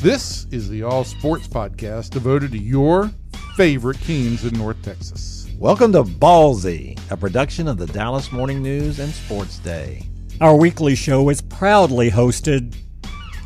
[0.00, 3.10] This is the All Sports Podcast devoted to your
[3.56, 5.50] favorite teams in North Texas.
[5.58, 10.06] Welcome to Ballzy, a production of the Dallas Morning News and Sports Day.
[10.40, 12.76] Our weekly show is proudly hosted.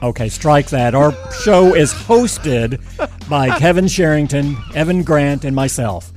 [0.03, 0.95] Okay, strike that.
[0.95, 1.13] Our
[1.43, 2.83] show is hosted
[3.31, 6.13] by Kevin Sherrington, Evan Grant, and myself.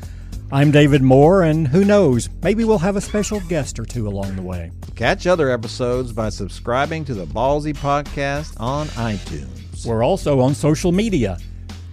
[0.52, 4.36] I'm David Moore, and who knows, maybe we'll have a special guest or two along
[4.36, 4.72] the way.
[4.98, 9.65] Catch other episodes by subscribing to the Ballzy Podcast on iTunes.
[9.86, 11.38] We're also on social media.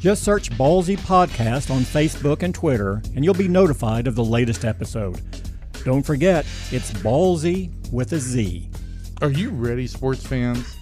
[0.00, 4.64] Just search Ballzy Podcast on Facebook and Twitter, and you'll be notified of the latest
[4.64, 5.20] episode.
[5.84, 8.70] Don't forget, it's Ballzy with a Z.
[9.20, 10.74] Are you ready, sports fans?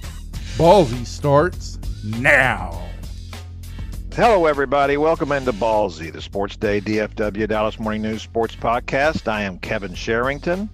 [0.56, 2.86] Ballzy starts now.
[4.14, 4.96] Hello, everybody.
[4.96, 9.26] Welcome into Ballzy, the Sports Day DFW Dallas Morning News Sports Podcast.
[9.26, 10.68] I am Kevin Sherrington,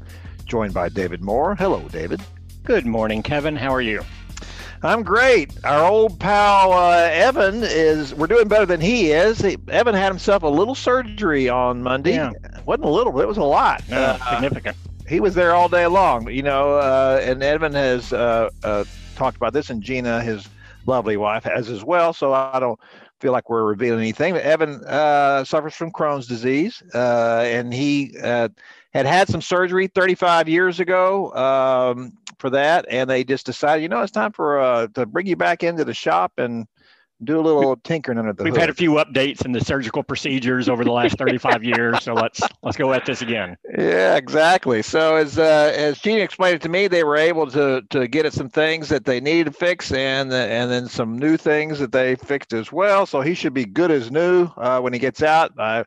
[0.44, 1.54] joined by David Moore.
[1.54, 2.20] Hello, David.
[2.62, 3.56] Good morning, Kevin.
[3.56, 4.02] How are you?
[4.82, 5.52] I'm great.
[5.64, 8.14] Our old pal uh, Evan is.
[8.14, 9.38] We're doing better than he is.
[9.40, 12.14] He, Evan had himself a little surgery on Monday.
[12.14, 12.32] Yeah.
[12.64, 13.18] wasn't a little.
[13.20, 13.82] It was a lot.
[13.90, 14.76] Uh, Uh, significant.
[15.08, 16.28] he was there all day long.
[16.30, 18.84] You know, uh, and Evan has uh, uh,
[19.16, 20.48] talked about this, and Gina, his
[20.86, 22.12] lovely wife, has as well.
[22.12, 22.78] So I don't
[23.20, 24.34] feel like we're revealing anything.
[24.34, 28.50] But Evan uh, suffers from Crohn's disease, uh, and he uh,
[28.92, 32.12] had had some surgery 35 years ago um,
[32.46, 35.34] for that, and they just decided, you know, it's time for uh, to bring you
[35.34, 36.66] back into the shop and
[37.24, 38.60] do a little tinkering under the We've hood.
[38.60, 42.40] had a few updates in the surgical procedures over the last 35 years, so let's
[42.62, 43.56] let's go at this again.
[43.76, 44.82] Yeah, exactly.
[44.82, 48.26] So as uh, as Gene explained it to me, they were able to to get
[48.26, 51.90] at some things that they needed to fix, and and then some new things that
[51.90, 53.06] they fixed as well.
[53.06, 55.52] So he should be good as new uh, when he gets out.
[55.58, 55.84] I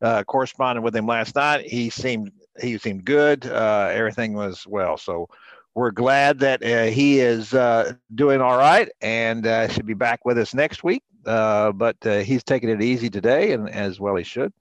[0.00, 1.66] uh, corresponded with him last night.
[1.66, 3.44] He seemed he seemed good.
[3.44, 4.96] Uh, everything was well.
[4.96, 5.28] So
[5.74, 10.24] we're glad that uh, he is uh, doing all right and uh, should be back
[10.24, 11.02] with us next week.
[11.26, 14.52] Uh, but uh, he's taking it easy today, and as well he should.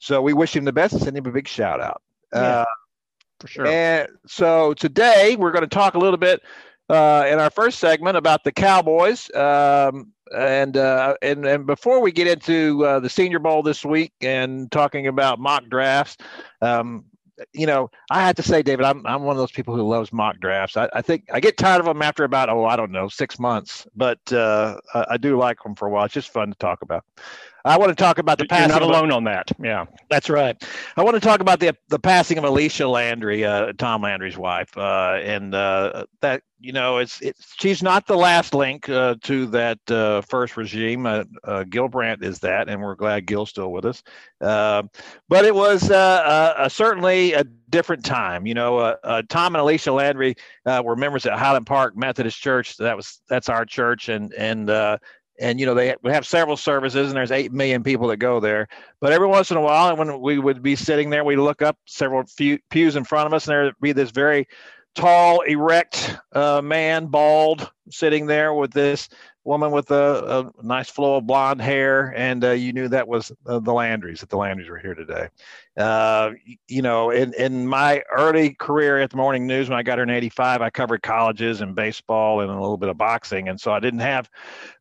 [0.00, 2.02] So we wish him the best and send him a big shout out.
[2.32, 2.40] Yeah.
[2.40, 2.64] Uh,
[3.40, 3.66] For sure.
[3.66, 6.42] and so today we're going to talk a little bit
[6.88, 9.30] uh, in our first segment about the Cowboys.
[9.34, 14.12] Um, and, uh, and and before we get into uh, the Senior Bowl this week
[14.20, 16.16] and talking about mock drafts,
[16.62, 17.04] um,
[17.52, 20.12] you know, I have to say, David, I'm I'm one of those people who loves
[20.12, 20.76] mock drafts.
[20.76, 23.38] I, I think I get tired of them after about oh I don't know six
[23.38, 26.04] months, but uh, I, I do like them for a while.
[26.04, 27.04] It's just fun to talk about.
[27.64, 29.50] I want to talk about the You're passing not of- alone on that.
[29.62, 29.86] Yeah.
[30.08, 30.56] that's right.
[30.96, 34.76] I want to talk about the the passing of Alicia Landry, uh, Tom Landry's wife,
[34.76, 39.46] uh, and uh, that you know it's it's she's not the last link uh, to
[39.46, 41.06] that uh, first regime.
[41.06, 44.02] Uh, uh, Gil Brandt is that, and we're glad Gil's still with us.
[44.40, 45.82] But it was
[46.72, 48.46] certainly a different time.
[48.46, 50.34] You know, uh, uh, Tom and Alicia Landry
[50.66, 52.76] uh, were members at Highland Park Methodist Church.
[52.76, 54.98] That was that's our church, and and uh,
[55.40, 58.38] and you know they we have several services, and there's eight million people that go
[58.38, 58.68] there.
[59.00, 61.62] But every once in a while, and when we would be sitting there, we look
[61.62, 64.46] up several few, pews in front of us, and there would be this very
[64.94, 69.08] tall, erect uh, man, bald, sitting there with this
[69.44, 73.32] woman with a, a nice flow of blonde hair, and uh, you knew that was
[73.46, 74.20] uh, the Landrys.
[74.20, 75.28] That the Landrys were here today.
[75.76, 76.32] Uh,
[76.68, 80.02] you know, in in my early career at the Morning News, when I got here
[80.04, 83.72] in '85, I covered colleges and baseball and a little bit of boxing, and so
[83.72, 84.30] I didn't have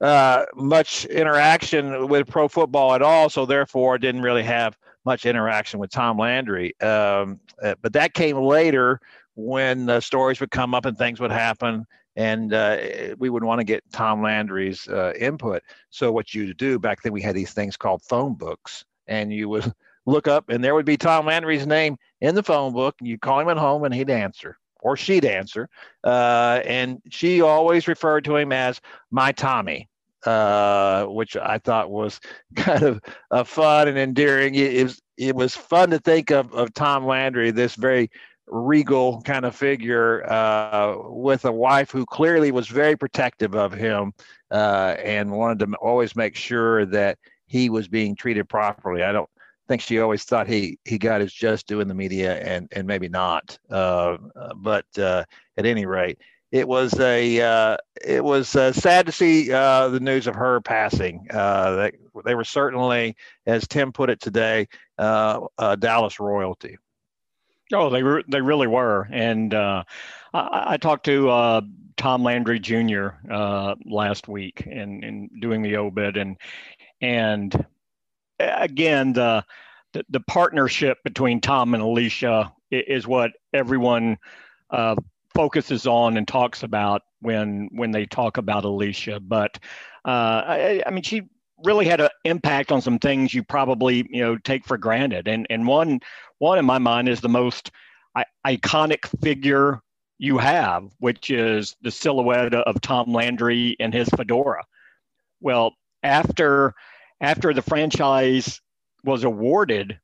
[0.02, 3.30] uh, much interaction with pro football at all.
[3.30, 6.80] So therefore, I didn't really have much interaction with Tom Landry.
[6.81, 9.00] Um, uh, but that came later
[9.45, 11.85] when the stories would come up and things would happen,
[12.16, 12.77] and uh,
[13.17, 15.63] we would want to get Tom Landry's uh, input.
[15.89, 19.47] So what you do back then, we had these things called phone books, and you
[19.50, 19.72] would
[20.05, 22.95] look up, and there would be Tom Landry's name in the phone book.
[23.00, 25.69] And you'd call him at home, and he'd answer, or she'd answer,
[26.03, 29.88] uh, and she always referred to him as my Tommy.
[30.25, 32.19] Uh, which I thought was
[32.57, 33.00] kind
[33.31, 34.53] of fun and endearing.
[34.53, 38.11] It, it was it was fun to think of of Tom Landry, this very
[38.50, 44.13] regal kind of figure uh, with a wife who clearly was very protective of him
[44.51, 49.04] uh, and wanted to always make sure that he was being treated properly.
[49.04, 49.30] I don't
[49.68, 52.88] think she always thought he he got his just due in the media, and and
[52.88, 53.57] maybe not.
[53.69, 54.18] Uh,
[54.56, 55.24] but uh,
[55.57, 56.19] at any rate,
[56.52, 61.25] it was a uh, it was uh, sad to see the news of her passing.
[61.31, 61.92] They,
[62.25, 64.68] they were certainly, as Tim put it today,
[64.98, 66.78] Dallas royalty.
[67.74, 69.83] Oh, they were they really were, and uh,
[70.33, 71.62] I, I talked to uh,
[71.98, 73.10] Tom Landry Jr.
[73.30, 76.38] Uh, last week and in doing the obit, and
[77.01, 77.66] and
[78.39, 79.45] again the,
[79.94, 84.18] the the partnership between Tom and Alicia is what everyone
[84.71, 84.95] uh,
[85.36, 89.19] focuses on and talks about when when they talk about Alicia.
[89.19, 89.60] But
[90.06, 91.24] uh, I, I mean, she
[91.63, 95.27] really had an impact on some things you probably you know take for granted.
[95.27, 96.00] And and one
[96.39, 97.71] one in my mind is the most
[98.45, 99.81] iconic figure
[100.18, 104.65] you have, which is the silhouette of Tom Landry and his fedora.
[105.39, 106.74] Well, after
[107.21, 108.62] after the franchise
[109.03, 110.00] was awarded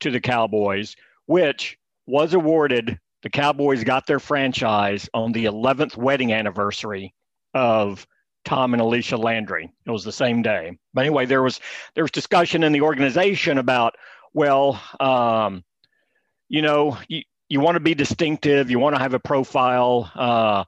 [0.00, 0.96] to the Cowboys,
[1.26, 1.76] which
[2.06, 7.14] was awarded, the Cowboys got their franchise on the 11th wedding anniversary
[7.54, 8.06] of
[8.44, 9.70] Tom and Alicia Landry.
[9.86, 10.78] It was the same day.
[10.94, 11.60] But anyway, there was
[11.94, 13.96] there was discussion in the organization about,
[14.32, 15.62] well, um,
[16.50, 20.10] you know, you, you want to be distinctive, you want to have a profile.
[20.14, 20.64] Uh,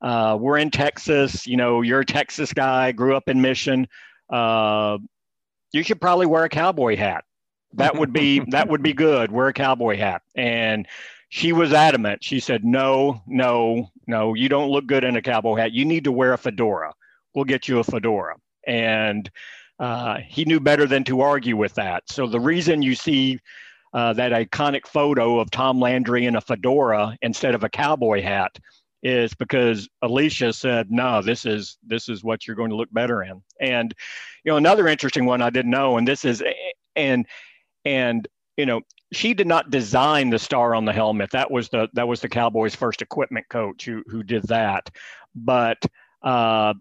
[0.00, 3.88] uh, we're in Texas, you know, you're a Texas guy, grew up in Mission.
[4.30, 4.98] Uh,
[5.72, 7.24] you should probably wear a cowboy hat.
[7.74, 9.30] That would be that would be good.
[9.30, 10.22] Wear a cowboy hat.
[10.36, 10.86] And
[11.28, 12.24] she was adamant.
[12.24, 14.34] She said, "No, no, no.
[14.34, 15.72] You don't look good in a cowboy hat.
[15.72, 16.94] You need to wear a fedora.
[17.34, 18.36] We'll get you a fedora."
[18.66, 19.30] And
[19.78, 22.04] uh, he knew better than to argue with that.
[22.08, 23.40] So the reason you see
[23.92, 28.58] uh, that iconic photo of Tom Landry in a fedora instead of a cowboy hat
[29.02, 33.22] is because Alicia said, "No, this is this is what you're going to look better
[33.22, 33.94] in." And
[34.44, 36.42] you know, another interesting one I didn't know, and this is
[36.96, 37.26] and
[37.84, 38.80] and you know,
[39.12, 41.30] she did not design the star on the helmet.
[41.30, 44.90] That was the that was the Cowboys' first equipment coach who who did that.
[45.34, 45.78] But
[46.22, 46.74] uh,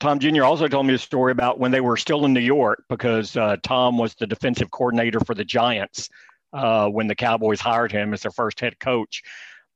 [0.00, 0.44] Tom Jr.
[0.44, 3.56] also told me a story about when they were still in New York because uh,
[3.62, 6.10] Tom was the defensive coordinator for the Giants
[6.52, 9.22] uh, when the Cowboys hired him as their first head coach.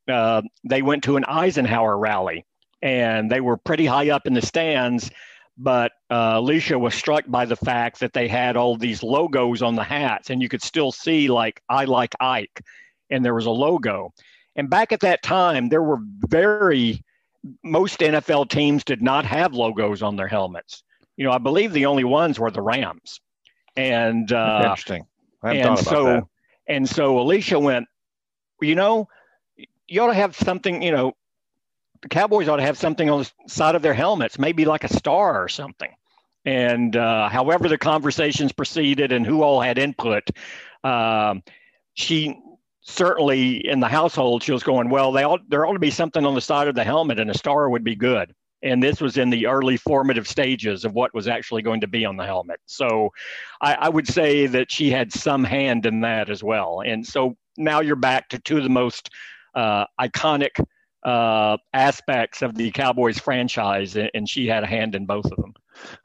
[0.09, 2.45] Uh, they went to an Eisenhower rally
[2.83, 5.11] and they were pretty high up in the stands.
[5.57, 9.77] But uh, Alicia was struck by the fact that they had all these logos on
[9.77, 12.63] the hats, and you could still see, like, I like Ike,
[13.11, 14.13] and there was a logo.
[14.57, 17.05] And back at that time, there were very,
[17.63, 20.83] most NFL teams did not have logos on their helmets.
[21.17, 23.21] You know, I believe the only ones were the Rams.
[23.77, 25.07] And uh, interesting.
[25.43, 26.25] and so, that.
[26.67, 27.87] And so Alicia went,
[28.61, 29.09] you know,
[29.89, 31.13] you ought to have something, you know,
[32.03, 34.93] the Cowboys ought to have something on the side of their helmets, maybe like a
[34.93, 35.91] star or something.
[36.45, 40.25] And uh, however the conversations proceeded and who all had input,
[40.83, 41.43] um,
[41.95, 42.37] she
[42.81, 46.27] certainly in the household she was going, well, they ought, there ought to be something
[46.27, 48.35] on the side of the helmet, and a star would be good.
[48.63, 52.05] And this was in the early formative stages of what was actually going to be
[52.05, 52.61] on the helmet.
[52.67, 53.11] So
[53.61, 56.83] I, I would say that she had some hand in that as well.
[56.85, 59.11] And so now you're back to two of the most
[59.55, 60.65] uh, iconic
[61.05, 65.55] uh, aspects of the Cowboys franchise, and she had a hand in both of them.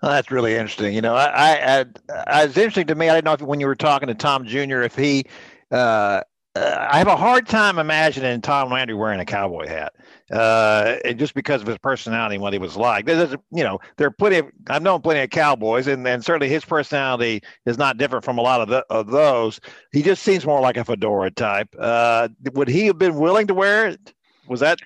[0.02, 0.94] Well, that's really interesting.
[0.94, 1.86] You know, I, I,
[2.26, 3.10] I, it's interesting to me.
[3.10, 4.82] I didn't know if when you were talking to Tom Jr.
[4.82, 5.26] if he,
[5.72, 6.22] uh,
[6.56, 9.94] uh, I have a hard time imagining Tom Landry wearing a cowboy hat,
[10.32, 13.06] uh, and just because of his personality and what he was like.
[13.06, 16.50] There's, you know, there are plenty of I've known plenty of cowboys, and, and certainly
[16.50, 19.60] his personality is not different from a lot of the, of those.
[19.92, 21.74] He just seems more like a fedora type.
[21.80, 24.14] Uh, would he have been willing to wear it?
[24.48, 24.80] Was that?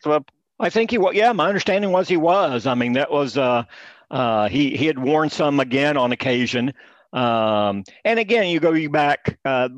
[0.59, 1.15] I think he was.
[1.15, 2.67] Yeah, my understanding was he was.
[2.67, 3.37] I mean, that was.
[3.37, 3.63] Uh,
[4.11, 6.73] uh, he he had worn some again on occasion.
[7.13, 9.39] Um, and again, you go you back.
[9.45, 9.69] Uh,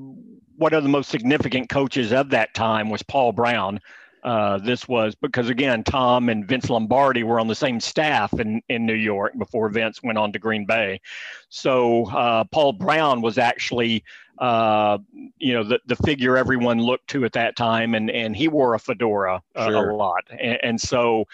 [0.57, 3.79] one of the most significant coaches of that time was Paul Brown.
[4.23, 8.61] Uh, this was because again, Tom and Vince Lombardi were on the same staff in,
[8.69, 11.01] in New York before Vince went on to Green Bay.
[11.49, 14.03] So uh, Paul Brown was actually,
[14.39, 14.97] uh,
[15.37, 18.75] you know, the, the figure everyone looked to at that time, and and he wore
[18.75, 19.89] a fedora sure.
[19.89, 21.25] a lot, and, and so,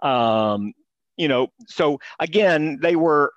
[0.00, 0.72] um,
[1.16, 3.32] you know, so again, they were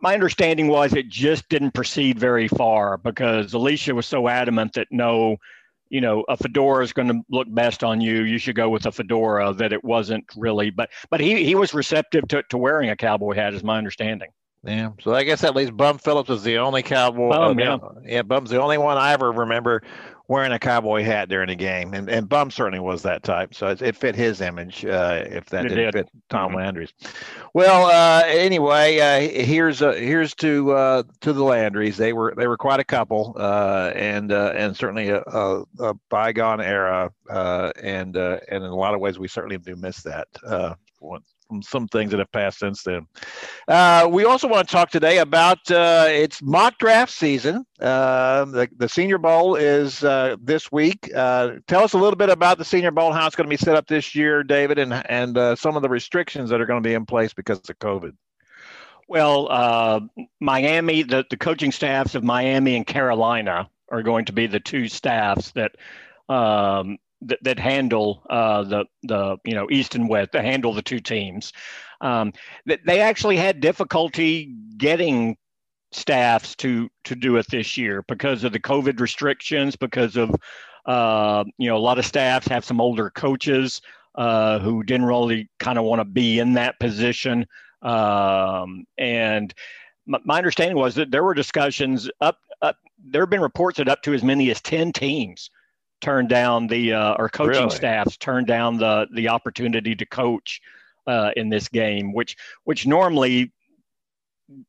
[0.00, 4.88] my understanding was it just didn't proceed very far because Alicia was so adamant that
[4.90, 5.36] no,
[5.92, 8.22] you know, a fedora is going to look best on you.
[8.22, 9.52] You should go with a fedora.
[9.52, 13.34] That it wasn't really, but but he he was receptive to, to wearing a cowboy
[13.34, 14.30] hat, is my understanding.
[14.64, 17.28] Yeah, so I guess at least Bum Phillips was the only cowboy.
[17.28, 17.78] Bum, uh, yeah.
[18.04, 19.82] yeah, Bum's the only one I ever remember
[20.28, 23.54] wearing a cowboy hat during a game, and and Bum certainly was that type.
[23.54, 24.84] So it, it fit his image.
[24.84, 25.94] Uh, if that it didn't did.
[25.94, 26.58] fit Tom mm-hmm.
[26.58, 26.92] Landry's.
[27.54, 31.96] Well, uh, anyway, uh, here's uh, here's to uh, to the Landrys.
[31.96, 36.60] They were they were quite a couple, uh, and and certainly a, a, a, bygone
[36.60, 40.28] era, and and in a lot of ways we certainly do miss that
[41.02, 41.22] from
[41.60, 43.06] some things that have passed since then.
[43.68, 47.66] Uh, we also want to talk today about uh, it's mock draft season.
[47.80, 51.10] Uh, the, the Senior Bowl is uh, this week.
[51.14, 53.62] Uh, tell us a little bit about the Senior Bowl, how it's going to be
[53.62, 56.82] set up this year, David, and and uh, some of the restrictions that are going
[56.82, 58.12] to be in place because of COVID.
[59.08, 60.08] Well,
[60.40, 64.88] Miami, the, the coaching staffs of Miami and Carolina are going to be the two
[64.88, 65.72] staffs that
[66.28, 70.82] um, that, that handle uh, the the you know East and West that handle the
[70.82, 71.52] two teams.
[72.00, 72.32] Um,
[72.66, 75.36] they actually had difficulty getting
[75.92, 80.34] staffs to to do it this year because of the COVID restrictions, because of
[80.86, 83.80] uh, you know a lot of staffs have some older coaches
[84.16, 87.46] uh, who didn't really kind of want to be in that position,
[87.82, 89.54] um, and
[90.06, 93.88] my, my understanding was that there were discussions up, up there have been reports that
[93.88, 95.50] up to as many as 10 teams
[96.02, 97.76] turned down the uh, or coaching really?
[97.76, 100.60] staffs turned down the the opportunity to coach
[101.06, 103.52] uh, in this game, which which normally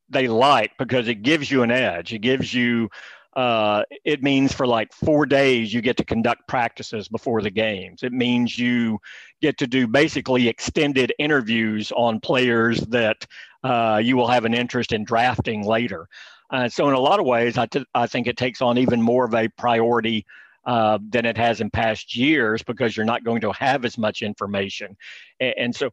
[0.08, 2.14] they like because it gives you an edge.
[2.14, 2.88] It gives you
[3.36, 8.02] uh, it means for like four days you get to conduct practices before the games.
[8.02, 9.00] It means you
[9.42, 13.26] get to do basically extended interviews on players that
[13.64, 16.08] uh, you will have an interest in drafting later.
[16.50, 19.02] Uh, so in a lot of ways, I, t- I think it takes on even
[19.02, 20.26] more of a priority
[20.66, 24.22] uh, than it has in past years because you're not going to have as much
[24.22, 24.96] information.
[25.40, 25.90] And, and so,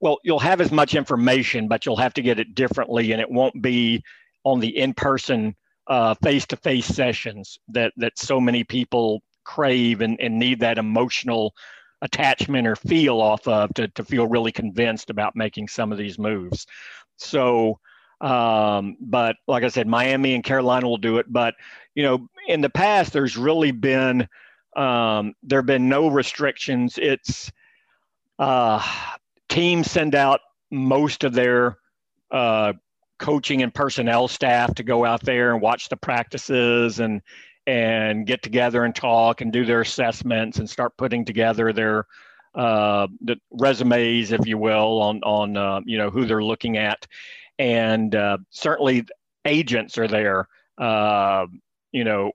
[0.00, 3.30] well, you'll have as much information, but you'll have to get it differently, and it
[3.30, 4.02] won't be
[4.44, 5.54] on the in-person,
[5.86, 11.52] uh, face-to-face sessions that that so many people crave and, and need that emotional
[12.02, 16.18] attachment or feel off of to, to feel really convinced about making some of these
[16.18, 16.66] moves.
[17.16, 17.78] So,
[18.20, 21.26] um, but like I said, Miami and Carolina will do it.
[21.28, 21.54] But
[21.94, 24.28] you know, in the past, there's really been
[24.76, 26.98] um, there have been no restrictions.
[27.00, 27.50] It's
[28.38, 28.84] uh,
[29.48, 30.40] teams send out
[30.70, 31.78] most of their
[32.30, 32.72] uh,
[33.18, 37.22] coaching and personnel staff to go out there and watch the practices and
[37.66, 42.06] and get together and talk and do their assessments and start putting together their
[42.56, 47.06] uh, the resumes, if you will, on on uh, you know who they're looking at,
[47.60, 49.06] and uh, certainly
[49.44, 51.46] agents are there, uh,
[51.92, 52.32] you know,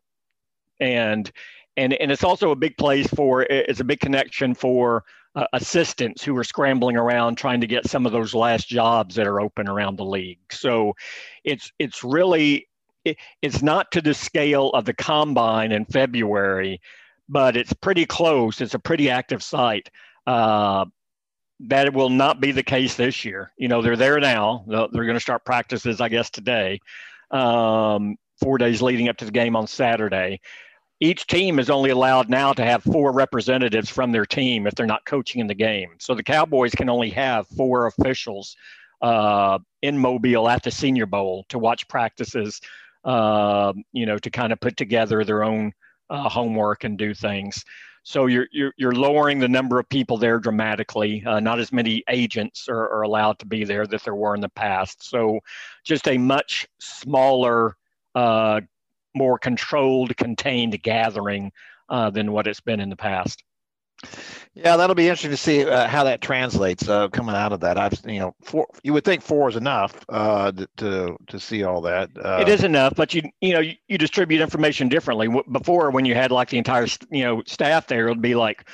[0.79, 1.31] and
[1.77, 5.03] and and it's also a big place for it's a big connection for
[5.35, 9.27] uh, assistants who are scrambling around trying to get some of those last jobs that
[9.27, 10.39] are open around the league.
[10.49, 10.95] So
[11.43, 12.67] it's it's really
[13.03, 16.81] it, it's not to the scale of the combine in February,
[17.27, 18.61] but it's pretty close.
[18.61, 19.89] It's a pretty active site.
[20.25, 20.85] Uh,
[21.59, 23.51] that will not be the case this year.
[23.57, 24.65] You know, they're there now.
[24.67, 26.81] They're going to start practices, I guess, today,
[27.31, 30.41] um, four days leading up to the game on Saturday.
[31.05, 34.87] Each team is only allowed now to have four representatives from their team if they're
[34.87, 35.91] not coaching in the game.
[35.99, 38.57] So the Cowboys can only have four officials
[39.03, 42.59] uh, in Mobile at the Senior Bowl to watch practices,
[43.03, 45.73] uh, you know, to kind of put together their own
[46.09, 47.63] uh, homework and do things.
[48.01, 51.23] So you're, you're, you're lowering the number of people there dramatically.
[51.23, 54.41] Uh, not as many agents are, are allowed to be there that there were in
[54.41, 55.07] the past.
[55.07, 55.39] So
[55.83, 57.77] just a much smaller,
[58.15, 58.61] uh,
[59.15, 61.51] more controlled, contained gathering
[61.89, 63.43] uh, than what it's been in the past.
[64.53, 67.77] Yeah, that'll be interesting to see uh, how that translates uh, coming out of that.
[67.77, 68.67] I've you know four.
[68.83, 72.09] You would think four is enough uh, to to see all that.
[72.17, 75.27] Uh, it is enough, but you you know you, you, distribute information differently.
[75.51, 78.65] Before, when you had like the entire you know staff there, it would be like,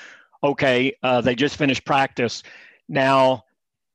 [0.44, 2.44] okay, uh, they just finished practice.
[2.88, 3.46] Now,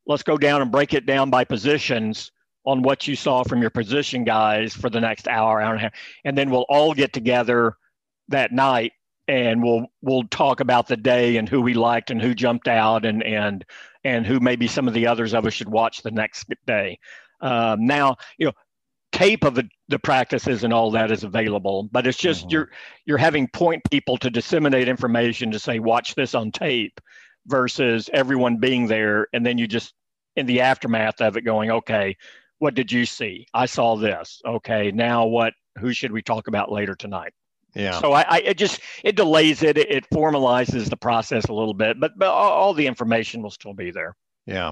[0.05, 2.31] let's go down and break it down by positions
[2.67, 5.81] on what you saw from your position guys for the next hour, hour and a
[5.83, 5.93] half,
[6.25, 7.77] and then we'll all get together
[8.27, 8.91] that night
[9.29, 13.05] and we'll we'll talk about the day and who we liked and who jumped out
[13.05, 13.63] and and
[14.03, 16.99] and who maybe some of the others of us should watch the next day.
[17.39, 18.53] Um, now, you know,
[19.13, 22.51] tape of the, the practices and all that is available, but it's just mm-hmm.
[22.51, 22.69] you're
[23.05, 26.99] you're having point people to disseminate information to say watch this on tape
[27.47, 29.93] versus everyone being there and then you just
[30.35, 32.15] in the aftermath of it going okay
[32.59, 36.71] what did you see i saw this okay now what who should we talk about
[36.71, 37.33] later tonight
[37.75, 37.99] yeah.
[37.99, 39.77] So I, I, it just it delays it.
[39.77, 43.91] It formalizes the process a little bit, but but all the information will still be
[43.91, 44.15] there.
[44.47, 44.71] Yeah.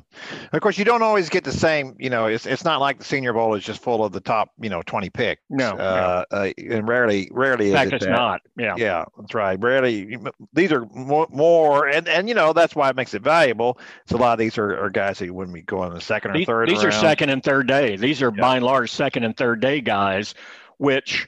[0.53, 1.97] Of course, you don't always get the same.
[1.99, 4.51] You know, it's it's not like the Senior Bowl is just full of the top,
[4.59, 5.41] you know, twenty picks.
[5.49, 5.71] No.
[5.71, 6.37] Uh, no.
[6.37, 8.11] Uh, and rarely, rarely In fact, is it it's that.
[8.11, 8.41] not.
[8.57, 8.75] Yeah.
[8.77, 9.61] Yeah, that's right.
[9.61, 10.17] Rarely,
[10.53, 13.77] these are more, more, and and you know that's why it makes it valuable.
[14.07, 16.37] So a lot of these are, are guys who wouldn't be going the second or
[16.37, 16.69] these, third.
[16.69, 16.87] These round.
[16.87, 17.97] are second and third day.
[17.97, 18.41] These are yeah.
[18.41, 20.35] by and large second and third day guys,
[20.77, 21.27] which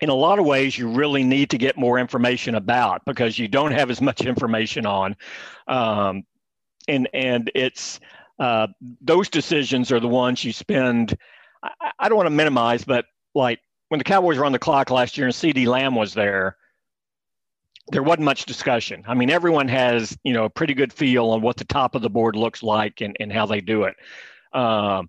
[0.00, 3.48] in a lot of ways you really need to get more information about because you
[3.48, 5.16] don't have as much information on
[5.66, 6.22] um,
[6.88, 8.00] and and it's
[8.38, 8.68] uh,
[9.00, 11.16] those decisions are the ones you spend
[11.62, 14.90] I, I, don't want to minimize but like when the cowboys were on the clock
[14.90, 16.56] last year and CeeDee Lamb was there
[17.90, 21.42] there wasn't much discussion i mean everyone has you know a pretty good feel on
[21.42, 23.96] what the top of the board looks like and, and how they do it
[24.52, 25.08] um,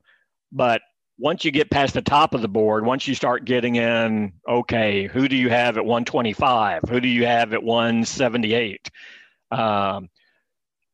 [0.51, 0.81] but
[1.19, 5.05] once you get past the top of the board, once you start getting in, okay,
[5.07, 6.83] who do you have at 125?
[6.89, 8.89] Who do you have at 178?
[9.51, 10.09] Um,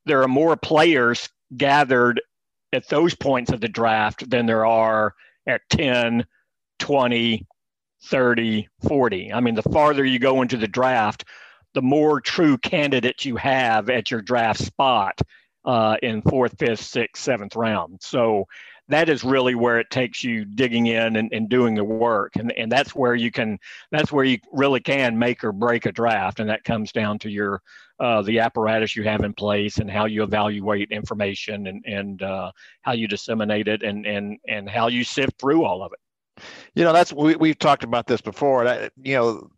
[0.05, 2.21] there are more players gathered
[2.73, 5.13] at those points of the draft than there are
[5.47, 6.25] at 10,
[6.79, 7.47] 20,
[8.03, 9.33] 30, 40.
[9.33, 11.25] I mean, the farther you go into the draft,
[11.73, 15.19] the more true candidates you have at your draft spot
[15.65, 17.99] uh, in fourth, fifth, sixth, seventh round.
[18.01, 18.45] So
[18.87, 22.35] that is really where it takes you digging in and, and doing the work.
[22.35, 23.57] And, and that's where you can,
[23.91, 26.39] that's where you really can make or break a draft.
[26.39, 27.61] And that comes down to your,
[27.99, 32.51] uh, the apparatus you have in place and how you evaluate information and, and uh,
[32.81, 35.99] how you disseminate it and, and, and how you sift through all of it.
[36.73, 38.65] You know, that's we we've talked about this before.
[38.65, 39.49] That, you know,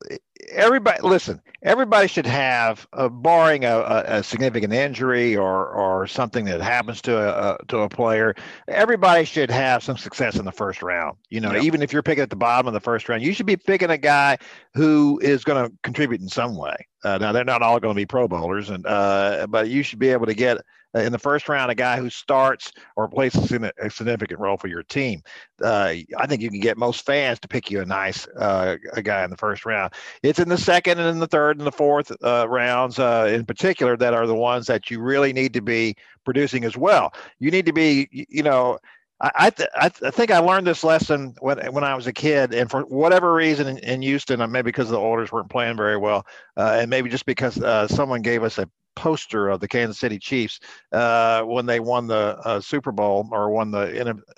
[0.51, 1.41] everybody listen.
[1.63, 7.01] Everybody should have, uh, barring a, a, a, significant injury or or something that happens
[7.03, 8.36] to a, to a player.
[8.67, 11.17] Everybody should have some success in the first round.
[11.29, 13.46] You know, even if you're picking at the bottom of the first round, you should
[13.46, 14.38] be picking a guy
[14.74, 16.75] who is going to contribute in some way.
[17.03, 20.00] Uh, now they're not all going to be Pro Bowlers, and uh, but you should
[20.00, 20.57] be able to get
[21.04, 24.84] in the first round a guy who starts or plays a significant role for your
[24.84, 25.22] team.
[25.62, 29.01] Uh, I think you can get most fans to pick you a nice uh, a
[29.01, 29.94] guy in the first round.
[30.24, 33.46] It's in the second and in the third and the fourth uh, rounds uh, in
[33.46, 37.13] particular that are the ones that you really need to be producing as well.
[37.39, 38.80] You need to be, you know.
[39.19, 42.53] I, I, th- I, think I learned this lesson when when I was a kid,
[42.53, 46.25] and for whatever reason in, in Houston, maybe because the Oilers weren't playing very well,
[46.55, 50.17] uh, and maybe just because uh, someone gave us a poster of the Kansas City
[50.19, 50.59] Chiefs
[50.91, 53.88] uh, when they won the uh, Super Bowl or won the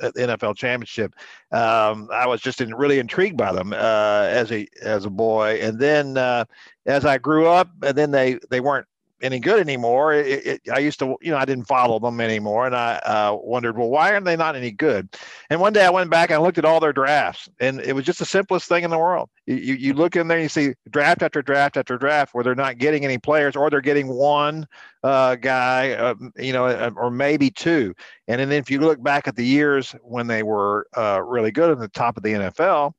[0.01, 1.13] NFL championship.
[1.51, 5.59] Um, I was just in, really intrigued by them uh, as a as a boy,
[5.62, 6.45] and then uh,
[6.86, 8.88] as I grew up, and then they they weren't
[9.21, 10.13] any good anymore.
[10.13, 13.38] It, it, I used to, you know, I didn't follow them anymore, and I uh,
[13.41, 15.09] wondered, well, why aren't they not any good?
[15.49, 18.05] And one day I went back and looked at all their drafts, and it was
[18.05, 19.29] just the simplest thing in the world.
[19.45, 22.43] You, you, you look in there, and you see draft after draft after draft where
[22.43, 24.67] they're not getting any players, or they're getting one
[25.03, 27.93] uh, guy, uh, you know, uh, or maybe two.
[28.27, 31.71] And then if you look back at the years when they were uh, really good
[31.71, 32.93] at the top of the NFL,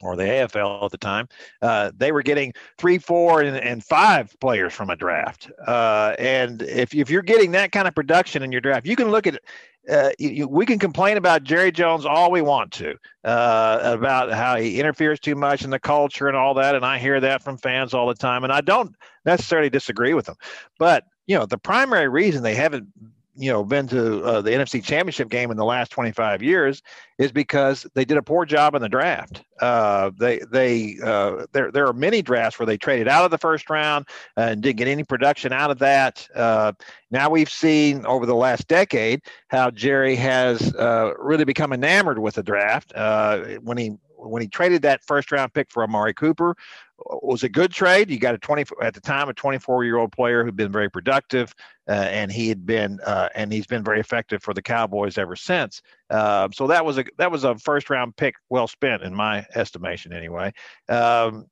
[0.00, 1.28] or the AFL at the time,
[1.62, 5.50] uh, they were getting three, four, and, and five players from a draft.
[5.66, 9.10] Uh, and if, if you're getting that kind of production in your draft, you can
[9.10, 9.40] look at
[9.88, 14.56] uh, you, we can complain about Jerry Jones all we want to uh, about how
[14.56, 17.56] he interferes too much in the culture and all that, and I hear that from
[17.56, 20.36] fans all the time, and I don't necessarily disagree with them.
[20.78, 22.88] But you know, the primary reason they haven't
[23.38, 26.82] you know been to uh, the NFC Championship game in the last 25 years
[27.18, 29.44] is because they did a poor job in the draft.
[29.60, 33.38] Uh, they they uh, there there are many drafts where they traded out of the
[33.38, 36.26] first round and didn't get any production out of that.
[36.34, 36.72] Uh,
[37.10, 42.34] now we've seen over the last decade how Jerry has uh, really become enamored with
[42.34, 42.92] the draft.
[42.94, 46.56] Uh, when he when he traded that first round pick for Amari Cooper,
[46.98, 48.10] was a good trade.
[48.10, 50.90] You got a 20 at the time a 24 year old player who'd been very
[50.90, 51.54] productive,
[51.88, 55.36] uh, and he had been uh, and he's been very effective for the Cowboys ever
[55.36, 55.80] since.
[56.10, 59.46] Uh, so that was a that was a first round pick well spent in my
[59.54, 60.52] estimation anyway.
[60.88, 61.46] Um,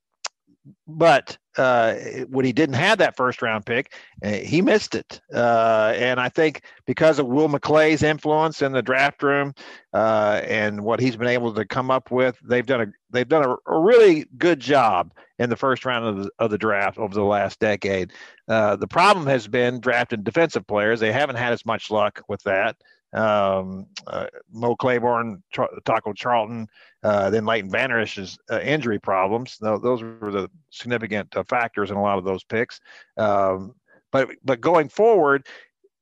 [0.87, 1.95] but uh,
[2.29, 5.21] when he didn't have that first round pick, uh, he missed it.
[5.33, 9.55] Uh, and I think because of Will McClay's influence in the draft room
[9.93, 13.45] uh, and what he's been able to come up with, they've done a they've done
[13.45, 17.15] a, a really good job in the first round of the, of the draft over
[17.15, 18.13] the last decade.
[18.49, 21.01] Uh, the problem has been drafting defensive players.
[21.01, 22.77] They haven't had as much luck with that
[23.17, 26.69] um, uh, Mo Claiborne, Char- Taco Charlton,
[27.03, 29.57] uh, then Leighton Vander Esch's uh, injury problems.
[29.59, 32.81] those were the significant uh, factors in a lot of those picks.
[33.17, 33.75] Um,
[34.13, 35.47] but but going forward,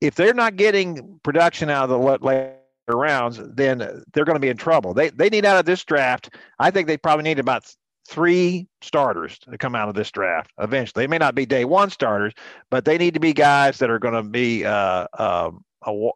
[0.01, 3.79] if they're not getting production out of the later rounds, then
[4.13, 4.93] they're going to be in trouble.
[4.93, 6.35] They they need out of this draft.
[6.59, 7.65] I think they probably need about
[8.07, 11.03] three starters to come out of this draft eventually.
[11.03, 12.35] They may not be day one starters,
[12.71, 15.65] but they need to be guys that are going to be uh, um,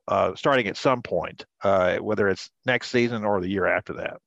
[0.08, 4.18] uh, starting at some point, uh, whether it's next season or the year after that.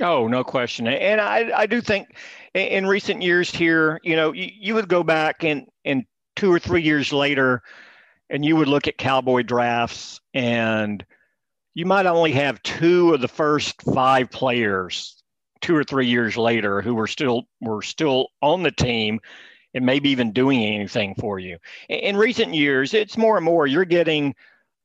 [0.00, 0.86] Oh, no question.
[0.86, 2.16] And I, I do think
[2.54, 6.58] in recent years here, you know, you, you would go back and, and two or
[6.58, 7.62] three years later,
[8.30, 11.04] and you would look at cowboy drafts and
[11.74, 15.22] you might only have two of the first five players
[15.60, 19.20] two or three years later who were still were still on the team
[19.74, 21.56] and maybe even doing anything for you.
[21.88, 24.34] In recent years, it's more and more you're getting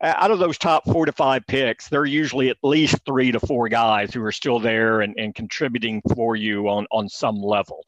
[0.02, 3.40] out of those top four to five picks, there are usually at least three to
[3.40, 7.84] four guys who are still there and, and contributing for you on, on some level.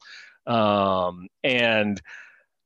[0.46, 2.00] Um, and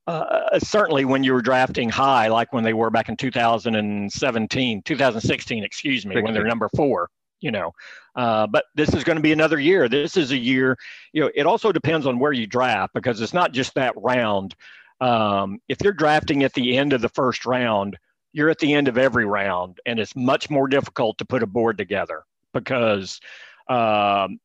[0.07, 5.63] uh, certainly when you were drafting high, like when they were back in 2017, 2016,
[5.63, 7.09] excuse me, when they're number four.
[7.41, 7.71] you know.
[8.15, 9.89] Uh, but this is going to be another year.
[9.89, 10.77] This is a year,
[11.13, 14.55] you know, it also depends on where you draft because it's not just that round.
[15.01, 17.97] Um, if you're drafting at the end of the first round,
[18.35, 21.47] you're at the end of every round, and it's much more difficult to put a
[21.47, 23.21] board together because
[23.69, 24.41] um,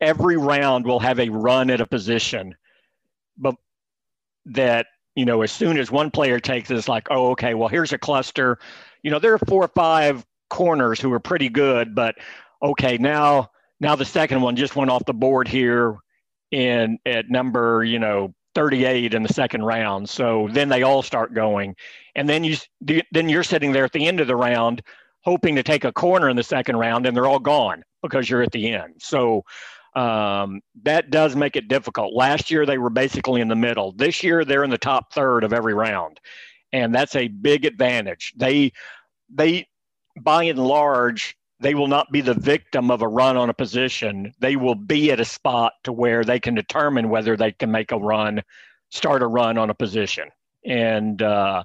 [0.00, 2.56] every round will have a run at a position,
[3.38, 3.54] but
[4.46, 7.68] that you know as soon as one player takes it, it's like, oh, okay, well
[7.68, 8.58] here's a cluster.
[9.04, 12.16] You know, there are four or five corners who are pretty good, but
[12.60, 15.98] okay, now now the second one just went off the board here
[16.50, 20.08] in at number you know 38 in the second round.
[20.08, 21.76] So then they all start going,
[22.14, 22.56] and then you
[23.12, 24.82] then you're sitting there at the end of the round
[25.22, 28.42] hoping to take a corner in the second round, and they're all gone because you're
[28.42, 28.94] at the end.
[28.98, 29.44] So
[29.94, 32.14] um, that does make it difficult.
[32.14, 33.92] Last year they were basically in the middle.
[33.92, 36.20] This year they're in the top third of every round,
[36.72, 38.32] and that's a big advantage.
[38.36, 38.72] They
[39.28, 39.68] they
[40.20, 44.32] by and large they will not be the victim of a run on a position.
[44.38, 47.92] They will be at a spot to where they can determine whether they can make
[47.92, 48.42] a run,
[48.88, 50.30] start a run on a position.
[50.64, 51.64] And uh,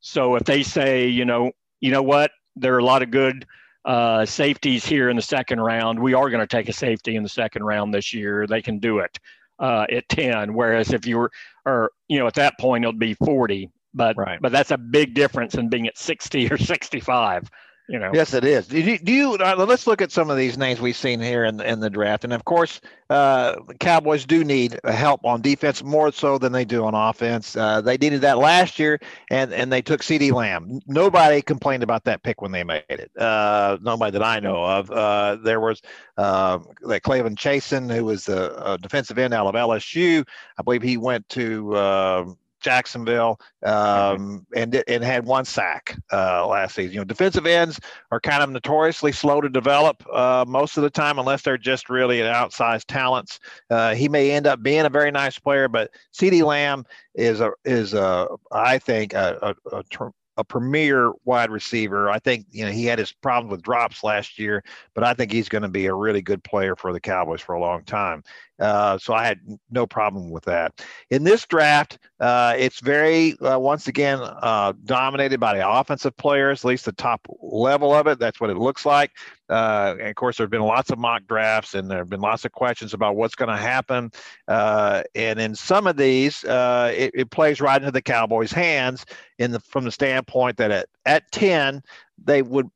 [0.00, 3.46] so if they say, you know, you know what, there are a lot of good
[3.84, 5.98] uh, safeties here in the second round.
[5.98, 8.46] We are going to take a safety in the second round this year.
[8.46, 9.18] They can do it
[9.58, 10.54] uh, at 10.
[10.54, 11.30] Whereas if you were,
[11.64, 13.70] or, you know, at that point, it'll be 40.
[13.92, 14.40] But, right.
[14.40, 17.50] but that's a big difference in being at 60 or 65
[17.90, 18.12] you know.
[18.14, 18.68] Yes, it is.
[18.68, 21.44] Do you, do you uh, let's look at some of these names we've seen here
[21.44, 26.12] in in the draft, and of course, uh, Cowboys do need help on defense more
[26.12, 27.56] so than they do on offense.
[27.56, 29.00] Uh, they needed that last year,
[29.30, 30.80] and and they took CeeDee Lamb.
[30.86, 33.10] Nobody complained about that pick when they made it.
[33.18, 34.90] Uh, nobody that I know of.
[34.90, 35.82] Uh, there was
[36.16, 40.24] uh, like K'Lavon Chaisson, who was a, defensive end out of LSU.
[40.58, 42.24] I believe he went to uh,
[42.60, 46.92] Jacksonville, um, and and had one sack uh, last season.
[46.92, 50.90] You know, defensive ends are kind of notoriously slow to develop uh, most of the
[50.90, 53.40] time, unless they're just really an outsized talents.
[53.70, 57.52] Uh, he may end up being a very nice player, but CeeDee Lamb is a
[57.64, 62.10] is a I think a, a, a a premier wide receiver.
[62.10, 65.30] I think you know he had his problems with drops last year, but I think
[65.30, 68.24] he's going to be a really good player for the Cowboys for a long time.
[68.60, 70.84] Uh, so I had no problem with that.
[71.10, 76.64] In this draft, uh, it's very uh, once again uh, dominated by the offensive players,
[76.64, 78.18] at least the top level of it.
[78.18, 79.12] That's what it looks like.
[79.48, 82.20] Uh, and of course, there have been lots of mock drafts, and there have been
[82.20, 84.12] lots of questions about what's going to happen.
[84.46, 89.06] And in some of these, it, it, plays right into the Cowboys' hands
[89.38, 91.82] in the from the standpoint that at at ten
[92.22, 92.68] they would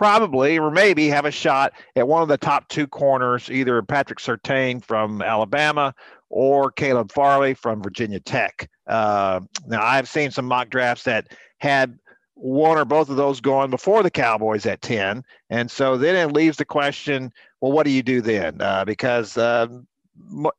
[0.00, 4.18] probably or maybe have a shot at one of the top two corners, either Patrick
[4.18, 5.94] Surtain from Alabama
[6.30, 8.70] or Caleb Farley from Virginia Tech.
[8.86, 11.98] Uh, now, I've seen some mock drafts that had
[12.32, 15.22] one or both of those going before the Cowboys at 10.
[15.50, 18.58] And so then it leaves the question well, what do you do then?
[18.58, 19.66] Uh, because uh,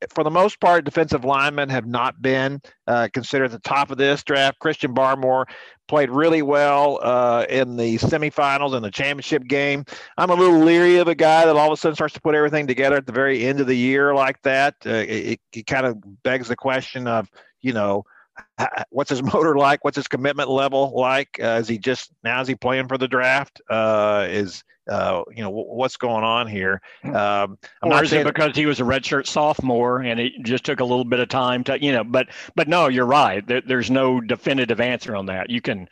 [0.10, 4.24] for the most part, defensive linemen have not been uh, considered the top of this
[4.24, 4.60] draft.
[4.60, 5.46] Christian Barmore
[5.88, 9.84] played really well uh, in the semifinals and the championship game.
[10.18, 12.36] I'm a little leery of a guy that all of a sudden starts to put
[12.36, 14.76] everything together at the very end of the year like that.
[14.86, 17.30] Uh, it, it kind of begs the question of,
[17.62, 18.04] you know,
[18.90, 19.84] what's his motor like?
[19.84, 21.40] What's his commitment level like?
[21.42, 23.62] Uh, is he just now is he playing for the draft?
[23.70, 26.82] Uh, is uh, you know what's going on here?
[27.04, 30.80] Um, I'm or is it because he was a redshirt sophomore and it just took
[30.80, 32.04] a little bit of time to you know?
[32.04, 33.46] But but no, you're right.
[33.46, 35.50] There, there's no definitive answer on that.
[35.50, 35.88] You can.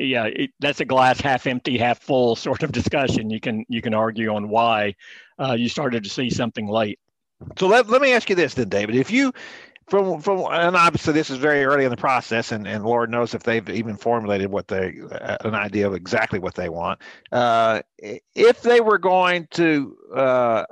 [0.00, 3.30] Yeah, it, that's a glass half empty, half full sort of discussion.
[3.30, 4.94] You can you can argue on why
[5.40, 7.00] uh, you started to see something late.
[7.56, 8.96] So let, let me ask you this then, David.
[8.96, 9.32] If you
[9.88, 13.34] from from and obviously this is very early in the process and, and lord knows
[13.34, 17.00] if they've even formulated what they uh, an idea of exactly what they want.
[17.32, 20.64] Uh, if they were going to uh,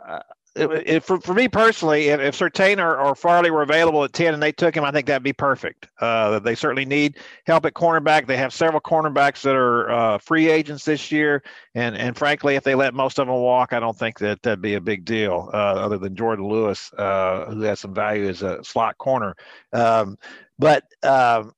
[0.57, 4.35] if, for, for me personally, if, if Surtain or, or, Farley were available at 10
[4.35, 5.89] and they took him, I think that'd be perfect.
[6.01, 8.27] Uh, they certainly need help at cornerback.
[8.27, 11.43] They have several cornerbacks that are uh, free agents this year.
[11.75, 14.63] And, and frankly, if they let most of them walk, I don't think that that'd
[14.63, 18.43] be a big deal, uh, other than Jordan Lewis, uh, who has some value as
[18.43, 19.37] a slot corner.
[19.73, 20.17] Um,
[20.59, 21.53] but um,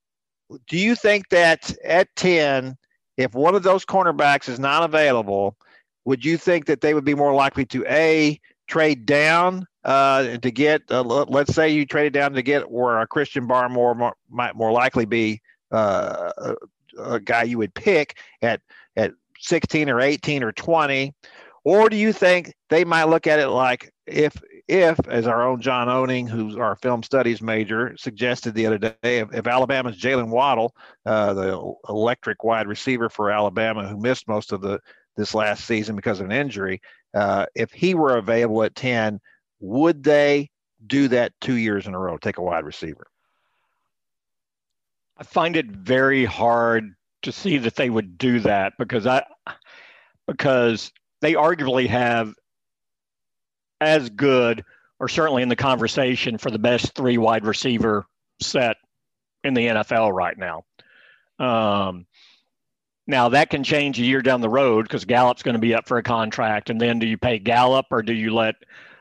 [0.67, 2.77] do you think that at 10,
[3.17, 5.57] if one of those cornerbacks is not available,
[6.05, 10.51] would you think that they would be more likely to A, trade down uh, to
[10.51, 14.55] get, uh, let's say you traded down to get where a Christian Barmore more, might
[14.55, 15.41] more likely be
[15.73, 16.33] uh,
[16.99, 18.61] a, guy you would pick at
[18.97, 21.15] at 16 or 18 or 20,
[21.65, 24.37] or do you think they might look at it like if
[24.69, 28.95] if as our own John Owning, who's our film studies major, suggested the other day,
[29.03, 30.75] if, if Alabama's Jaylen Waddle,
[31.07, 34.79] uh, the electric wide receiver for Alabama, who missed most of the
[35.19, 36.81] this last season because of an injury.
[37.13, 39.21] Uh, if he were available at 10,
[39.61, 40.49] would they
[40.87, 43.09] do that two years in a row, take a wide receiver?
[45.19, 49.25] I find it very hard to see that they would do that because I
[50.29, 52.33] because they arguably have
[53.81, 54.65] as good
[55.01, 58.07] or certainly in the conversation for the best three wide receiver
[58.41, 58.77] set
[59.43, 60.65] in the NFL right now.
[61.41, 62.07] Um,
[63.09, 65.89] now that can change a year down the road because Gallup's going to be up
[65.89, 68.55] for a contract, and then do you pay Gallup or do you let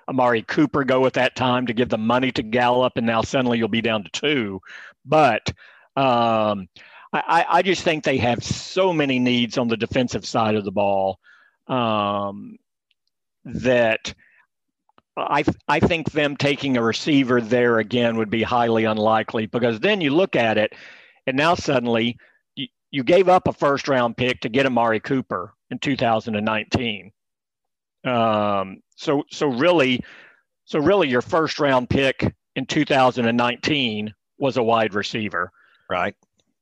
[0.07, 3.57] Amari Cooper go at that time to give the money to Gallup, and now suddenly
[3.57, 4.61] you'll be down to two?
[5.05, 5.51] But
[5.97, 6.69] um,
[7.11, 10.71] I, I, just think they have so many needs on the defensive side of the
[10.71, 11.19] ball
[11.67, 12.57] um,
[13.43, 14.13] that
[15.17, 19.99] I I think them taking a receiver there again would be highly unlikely because then
[19.99, 20.73] you look at it,
[21.25, 22.17] and now suddenly
[22.91, 27.11] you gave up a first round pick to get Amari Cooper in 2019.
[28.05, 30.03] Um, so so really,
[30.65, 35.51] so really, your first round pick in 2019 was a wide receiver,
[35.89, 36.15] right?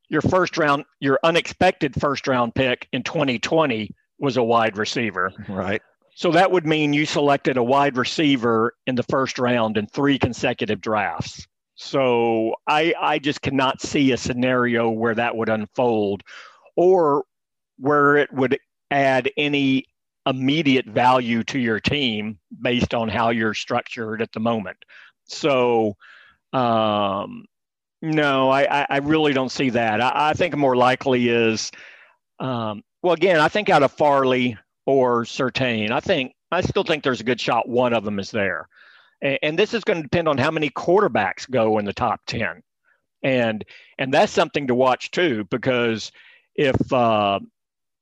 [0.09, 5.81] Your first round, your unexpected first round pick in 2020 was a wide receiver, right?
[6.15, 10.17] So that would mean you selected a wide receiver in the first round in three
[10.17, 11.45] consecutive drafts.
[11.75, 16.23] So I I just cannot see a scenario where that would unfold
[16.75, 17.23] or
[17.77, 18.57] where it would
[18.91, 19.85] add any
[20.25, 24.77] immediate value to your team based on how you're structured at the moment.
[25.25, 25.95] So
[26.53, 27.45] um,
[28.01, 30.01] no, I, I really don't see that.
[30.01, 31.71] I, I think more likely is
[32.39, 37.03] um, well again, I think out of Farley or Surtain, I think I still think
[37.03, 38.69] there's a good shot one of them is there
[39.41, 42.61] and this is going to depend on how many quarterbacks go in the top 10
[43.23, 43.65] and
[43.97, 46.11] and that's something to watch too because
[46.55, 47.39] if uh,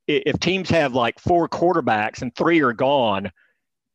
[0.07, 3.31] if teams have like four quarterbacks and three are gone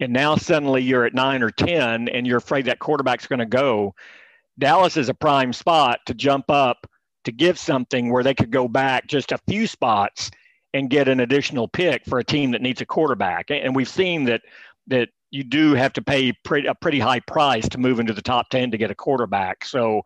[0.00, 3.46] and now suddenly you're at nine or ten and you're afraid that quarterback's going to
[3.46, 3.94] go
[4.58, 6.86] dallas is a prime spot to jump up
[7.24, 10.30] to give something where they could go back just a few spots
[10.74, 13.50] and get an additional pick for a team that needs a quarterback.
[13.50, 14.42] And we've seen that
[14.86, 18.22] that you do have to pay pretty, a pretty high price to move into the
[18.22, 19.64] top 10 to get a quarterback.
[19.64, 20.02] So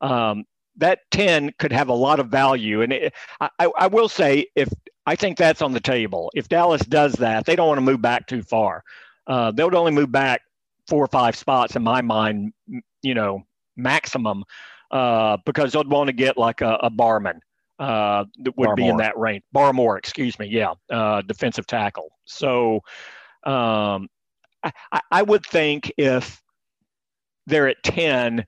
[0.00, 0.44] um,
[0.76, 2.82] that 10 could have a lot of value.
[2.82, 4.68] And it, I, I will say, if
[5.06, 8.02] I think that's on the table, if Dallas does that, they don't want to move
[8.02, 8.84] back too far.
[9.26, 10.42] Uh, they would only move back
[10.86, 12.52] four or five spots in my mind,
[13.02, 13.42] you know,
[13.76, 14.44] maximum,
[14.90, 17.40] uh, because they'd want to get like a, a barman.
[17.78, 18.76] Uh, that would Barmore.
[18.76, 19.42] be in that range.
[19.54, 20.46] Barmore, excuse me.
[20.46, 22.10] Yeah, uh, defensive tackle.
[22.26, 22.82] So,
[23.44, 24.08] um,
[24.62, 26.42] I, I would think if
[27.46, 28.44] they're at 10,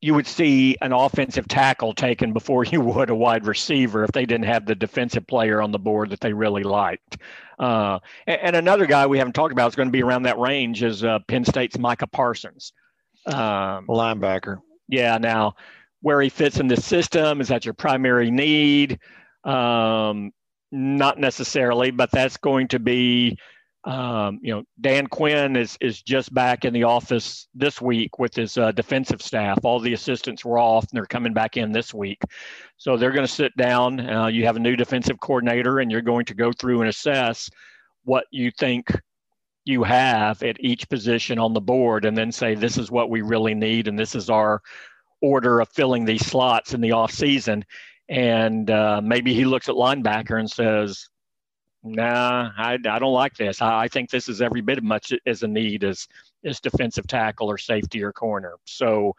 [0.00, 4.26] you would see an offensive tackle taken before you would a wide receiver if they
[4.26, 7.18] didn't have the defensive player on the board that they really liked.
[7.58, 10.38] Uh, and, and, another guy we haven't talked about is going to be around that
[10.38, 12.72] range is uh, Penn State's Micah Parsons.
[13.26, 14.58] Um, linebacker.
[14.86, 15.18] Yeah.
[15.18, 15.56] Now,
[16.00, 19.00] where he fits in the system is that your primary need?
[19.42, 20.30] Um,
[20.70, 23.36] not necessarily, but that's going to be
[23.84, 28.34] um, you know, Dan Quinn is is just back in the office this week with
[28.34, 29.64] his uh, defensive staff.
[29.64, 32.20] All the assistants were off, and they're coming back in this week.
[32.76, 34.00] So they're going to sit down.
[34.00, 37.48] Uh, you have a new defensive coordinator, and you're going to go through and assess
[38.04, 38.90] what you think
[39.64, 43.22] you have at each position on the board, and then say this is what we
[43.22, 44.60] really need, and this is our
[45.22, 47.64] order of filling these slots in the off season.
[48.08, 51.08] And uh, maybe he looks at linebacker and says,
[51.82, 53.62] nah, I, I don't like this.
[53.62, 56.08] I, I think this is every bit as much as a need as,
[56.44, 58.54] as defensive tackle or safety or corner.
[58.64, 59.14] So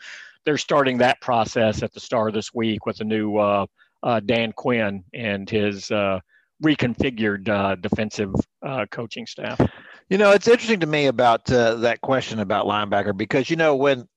[0.46, 3.66] they're starting that process at the start of this week with a new uh,
[4.04, 6.20] uh, Dan Quinn and his uh,
[6.64, 9.60] reconfigured uh, defensive uh, coaching staff.
[10.10, 13.76] You know, it's interesting to me about uh, that question about linebacker because, you know,
[13.76, 14.08] when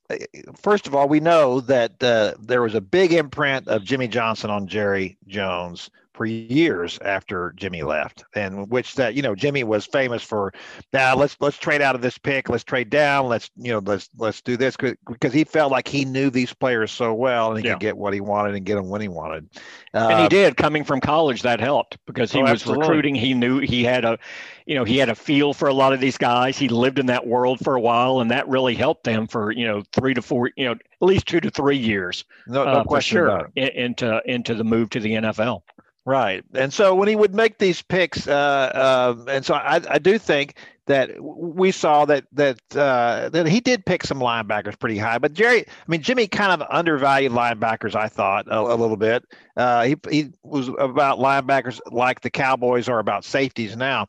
[0.56, 4.66] first of all, we know that there was a big imprint of Jimmy Johnson on
[4.66, 5.90] Jerry Jones
[6.22, 10.54] for years after Jimmy left, and which that you know Jimmy was famous for.
[10.92, 12.48] Now let's let's trade out of this pick.
[12.48, 13.26] Let's trade down.
[13.26, 16.92] Let's you know let's let's do this because he felt like he knew these players
[16.92, 17.72] so well and he yeah.
[17.72, 19.48] could get what he wanted and get them when he wanted.
[19.94, 21.42] Uh, and he uh, did coming from college.
[21.42, 22.86] That helped because he oh, was absolutely.
[22.86, 23.14] recruiting.
[23.16, 24.16] He knew he had a,
[24.64, 26.56] you know, he had a feel for a lot of these guys.
[26.56, 29.66] He lived in that world for a while, and that really helped them for you
[29.66, 32.24] know three to four, you know, at least two to three years.
[32.46, 35.62] No, no uh, question sure, into into the move to the NFL.
[36.04, 36.44] Right.
[36.54, 40.18] And so when he would make these picks, uh, uh, and so I, I do
[40.18, 45.18] think that we saw that that uh, that he did pick some linebackers pretty high.
[45.18, 47.94] But Jerry, I mean Jimmy, kind of undervalued linebackers.
[47.94, 49.24] I thought a, a little bit.
[49.56, 54.06] Uh, he he was about linebackers like the Cowboys are about safeties now.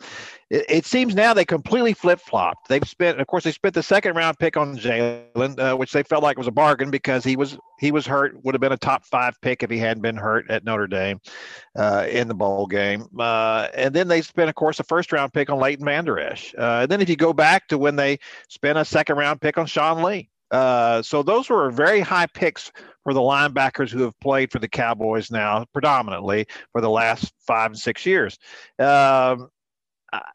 [0.54, 2.70] It, it seems now they completely flip flopped.
[2.70, 6.04] They've spent, of course, they spent the second round pick on Jaylon, uh, which they
[6.04, 8.42] felt like was a bargain because he was he was hurt.
[8.44, 11.20] Would have been a top five pick if he hadn't been hurt at Notre Dame
[11.76, 13.08] uh, in the bowl game.
[13.18, 16.54] Uh, and then they spent, of course, a first round pick on Leighton Vander Esch.
[16.56, 19.58] Uh, and then if you go back to when they spent a second round pick
[19.58, 20.30] on Sean Lee.
[20.52, 22.72] Uh, so those were very high picks
[23.04, 27.72] for the linebackers who have played for the Cowboys now, predominantly for the last five
[27.72, 28.38] and six years.
[28.78, 29.50] Um,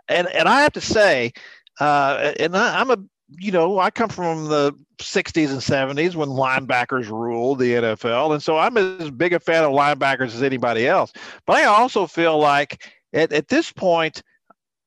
[0.08, 1.32] and and I have to say,
[1.80, 2.98] uh, and I, I'm a
[3.36, 8.32] you know, I come from the 60s and 70s when linebackers ruled the NFL.
[8.32, 11.12] And so I'm as big a fan of linebackers as anybody else.
[11.46, 14.22] But I also feel like at, at this point,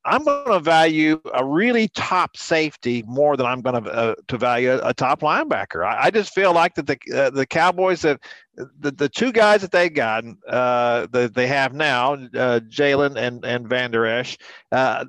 [0.04, 4.38] I'm going to value a really top safety more than I'm going to uh, to
[4.38, 5.86] value a, a, top linebacker.
[5.86, 8.20] I, I, just feel like that the uh, the Cowboys have
[8.56, 13.46] the, the two guys that they got uh, that they have now, uh, Jaylon and
[13.46, 14.38] and Vander Esch.
[14.72, 15.06] Uh,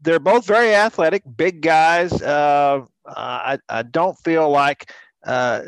[0.00, 2.22] they're both very athletic, big guys.
[2.22, 4.92] Uh, I, I don't feel like
[5.26, 5.62] uh,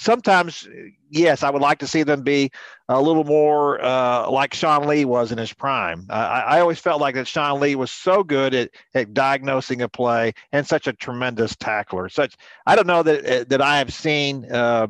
[0.00, 0.66] sometimes,
[1.10, 2.50] yes, I would like to see them be
[2.88, 6.06] a little more uh, like Sean Lee was in his prime.
[6.08, 9.88] I, I, always felt like that Sean Lee was so good at, at diagnosing a
[9.88, 12.08] play and such a tremendous tackler.
[12.08, 12.34] Such
[12.66, 14.50] I don't know that that I have seen.
[14.50, 14.88] Uh,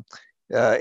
[0.55, 0.79] uh,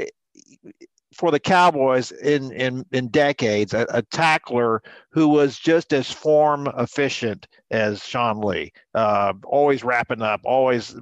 [1.14, 6.68] for the Cowboys in in in decades, a, a, tackler who was just as form
[6.78, 10.96] efficient as Sean Lee, uh, always wrapping up, always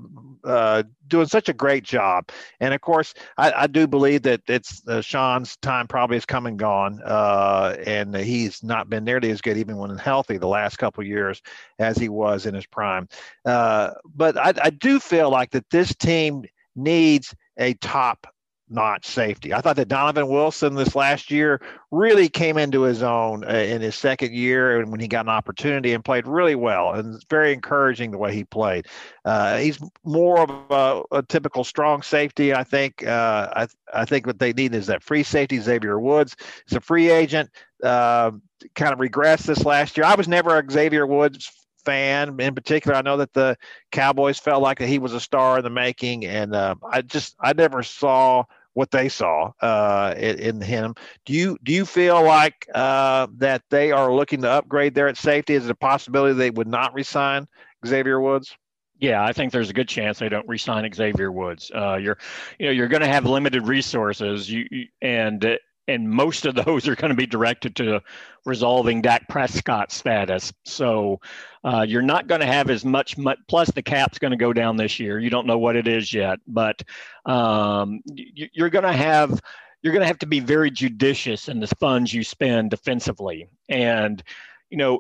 [0.46, 2.30] uh, doing such a great job.
[2.62, 6.46] And of course, I, I do believe that it's uh, Sean's time probably has come
[6.46, 10.78] and gone, uh, and he's not been nearly as good even when healthy the last
[10.78, 11.42] couple years
[11.80, 13.10] as he was in his prime.
[13.46, 16.44] Uh, but I, I do feel like that this team
[16.76, 18.28] needs a top
[18.70, 19.54] not safety.
[19.54, 23.82] I thought that Donovan Wilson this last year really came into his own uh, in
[23.82, 26.94] his second year and when he got an opportunity and played really well.
[26.94, 28.88] And it's very encouraging the way he played.
[29.24, 32.54] Uh, he's more of a, a, typical strong safety.
[32.54, 33.06] I think.
[33.06, 35.60] Uh, I I think what they need is that free safety.
[35.60, 36.36] Xavier Woods
[36.68, 37.50] is a free agent.
[37.84, 38.32] Uh,
[38.76, 40.06] kind of regressed this last year.
[40.06, 41.52] I was never a Xavier Woods
[41.88, 42.98] fan in particular.
[42.98, 43.58] I know that the
[43.94, 47.54] Cowboys felt like he was a star in the making, and uh, I just I
[47.54, 48.44] never saw
[48.78, 50.94] what they saw uh, in, him.
[51.26, 55.18] Do you do you feel like uh, that they are looking to upgrade there at
[55.18, 55.56] safety?
[55.56, 57.48] Is it a possibility they would not resign
[57.88, 58.56] Xavier Woods?
[59.00, 61.72] Yeah, I think there's a good chance they don't resign Xavier Woods.
[61.74, 62.20] Uh, you're,
[62.60, 64.48] you know, you're going to have limited resources.
[64.48, 64.68] You
[65.02, 68.02] and and most of those are going to be directed to
[68.46, 70.52] resolving Dak Prescott status.
[70.66, 71.20] So
[71.64, 73.40] uh, you're not going to have as much, much.
[73.48, 75.20] Plus, the cap's going to go down this year.
[75.20, 76.82] You don't know what it is yet, but
[77.26, 79.42] um, you, you're going to have
[79.84, 83.48] you're going to have to be very judicious in the funds you spend defensively.
[83.70, 84.24] And
[84.70, 85.00] you know,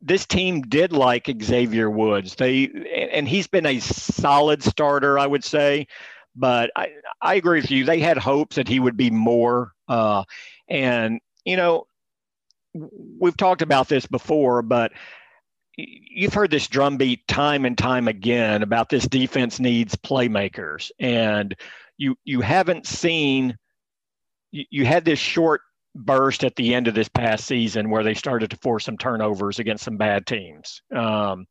[0.00, 2.34] this team did like Xavier Woods.
[2.34, 2.70] They
[3.12, 5.86] and he's been a solid starter, I would say.
[6.38, 7.84] But I, I agree with you.
[7.84, 9.72] They had hopes that he would be more.
[9.88, 10.22] Uh,
[10.68, 11.86] and, you know,
[13.18, 14.92] we've talked about this before, but
[15.76, 20.90] you've heard this drumbeat time and time again about this defense needs playmakers.
[21.00, 21.56] And
[21.96, 23.56] you, you haven't seen,
[24.52, 25.62] you, you had this short
[25.94, 29.58] burst at the end of this past season where they started to force some turnovers
[29.58, 31.46] against some bad teams um,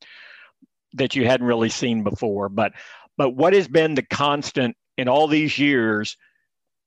[0.94, 2.48] that you hadn't really seen before.
[2.48, 2.72] But
[3.18, 6.18] but what has been the constant in all these years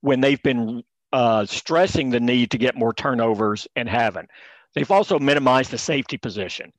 [0.01, 4.31] when they've been uh, stressing the need to get more turnovers and haven't?
[4.75, 6.73] They've also minimized the safety position.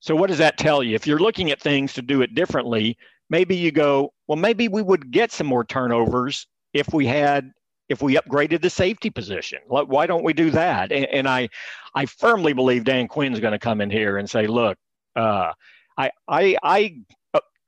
[0.00, 0.94] So, what does that tell you?
[0.94, 2.98] If you're looking at things to do it differently,
[3.30, 7.52] maybe you go, well, maybe we would get some more turnovers if we had
[7.88, 9.60] if we upgraded the safety position.
[9.68, 10.90] Why don't we do that?
[10.90, 11.48] And, and I,
[11.94, 14.76] I firmly believe Dan Quinn's going to come in here and say, look,
[15.14, 15.52] uh,
[15.96, 16.96] I, I, I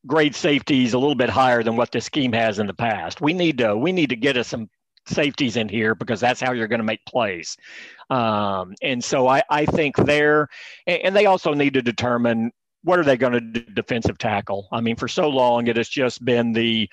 [0.07, 3.21] grade safeties a little bit higher than what this scheme has in the past.
[3.21, 4.69] We need to we need to get us some
[5.07, 7.57] safeties in here because that's how you're going to make plays.
[8.11, 10.49] Um, and so I, I think there,
[10.87, 12.53] and, they also need to determine
[12.85, 14.69] what are they going to do defensive tackle.
[14.73, 16.89] I mean, for so long it has just been the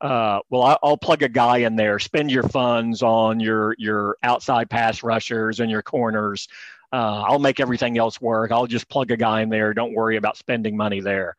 [0.00, 1.98] uh, well, I'll plug a guy in there.
[1.98, 6.46] Spend your funds on your your outside pass rushers and your corners.
[6.92, 8.52] Uh, I'll make everything else work.
[8.52, 9.72] I'll just plug a guy in there.
[9.72, 11.36] Don't worry about spending money there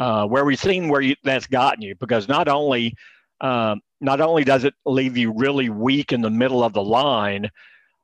[0.00, 2.96] uh, where we've seen where you, that's gotten you because not only
[3.42, 7.50] um, not only does it leave you really weak in the middle of the line,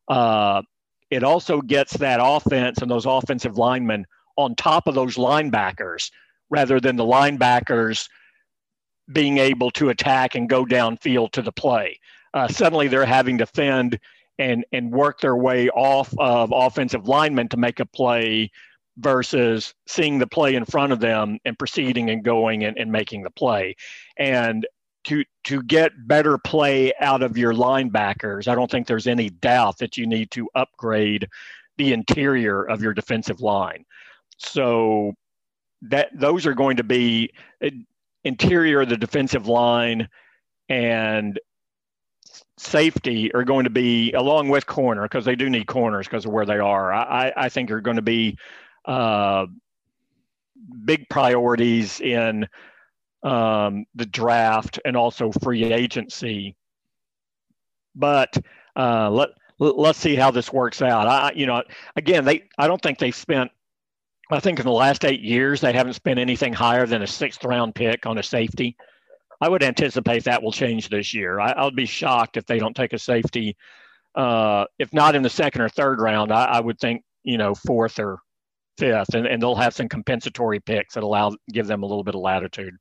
[0.08, 0.60] uh,
[1.10, 6.10] it also gets that offense and those offensive linemen on top of those linebackers
[6.50, 8.08] rather than the linebackers
[9.10, 11.98] being able to attack and go downfield to the play.
[12.34, 13.98] Uh, suddenly they're having to fend
[14.38, 18.50] and and work their way off of offensive linemen to make a play
[18.98, 23.22] versus seeing the play in front of them and proceeding and going and, and making
[23.22, 23.76] the play.
[24.16, 24.66] And
[25.04, 29.78] to to get better play out of your linebackers, I don't think there's any doubt
[29.78, 31.28] that you need to upgrade
[31.76, 33.84] the interior of your defensive line.
[34.38, 35.14] So
[35.82, 37.30] that those are going to be
[37.64, 37.70] uh,
[38.24, 40.08] interior of the defensive line
[40.68, 41.38] and
[42.58, 46.32] safety are going to be along with corner because they do need corners because of
[46.32, 46.92] where they are.
[46.92, 48.36] I, I think are going to be
[48.86, 49.46] uh,
[50.84, 52.46] big priorities in
[53.22, 56.56] um, the draft and also free agency.
[57.94, 58.36] But
[58.76, 61.06] uh, let let's see how this works out.
[61.06, 61.62] I, you know,
[61.96, 63.50] again, they I don't think they've spent.
[64.30, 67.44] I think in the last eight years they haven't spent anything higher than a sixth
[67.44, 68.76] round pick on a safety.
[69.40, 71.38] I would anticipate that will change this year.
[71.38, 73.56] I, will be shocked if they don't take a safety.
[74.14, 77.54] Uh, if not in the second or third round, I, I, would think you know
[77.54, 78.18] fourth or
[78.76, 82.14] fifth, and, and they'll have some compensatory picks that allow give them a little bit
[82.14, 82.74] of latitude.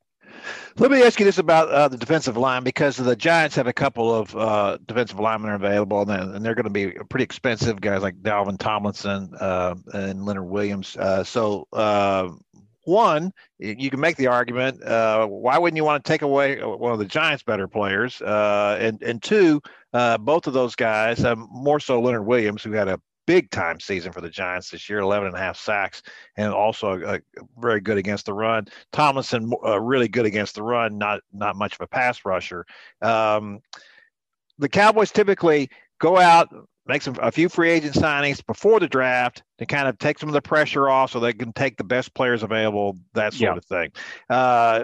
[0.77, 3.73] Let me ask you this about uh, the defensive line because the Giants have a
[3.73, 8.01] couple of uh, defensive linemen available, and, and they're going to be pretty expensive guys
[8.01, 10.97] like Dalvin Tomlinson uh, and Leonard Williams.
[10.97, 12.29] Uh, so, uh,
[12.83, 16.91] one, you can make the argument: uh, why wouldn't you want to take away one
[16.91, 18.21] of the Giants' better players?
[18.21, 19.61] and and two,
[19.93, 24.21] both of those guys, more so Leonard Williams, who had a big time season for
[24.21, 26.01] the Giants this year 11 and a half sacks
[26.37, 27.19] and also uh,
[27.57, 28.67] very good against the run.
[28.91, 32.65] Tomlinson uh, really good against the run, not not much of a pass rusher.
[33.01, 33.59] Um,
[34.57, 35.69] the Cowboys typically
[35.99, 36.49] go out
[36.87, 40.29] make some a few free agent signings before the draft to kind of take some
[40.29, 43.57] of the pressure off so they can take the best players available that sort yeah.
[43.57, 43.91] of thing.
[44.29, 44.83] Uh,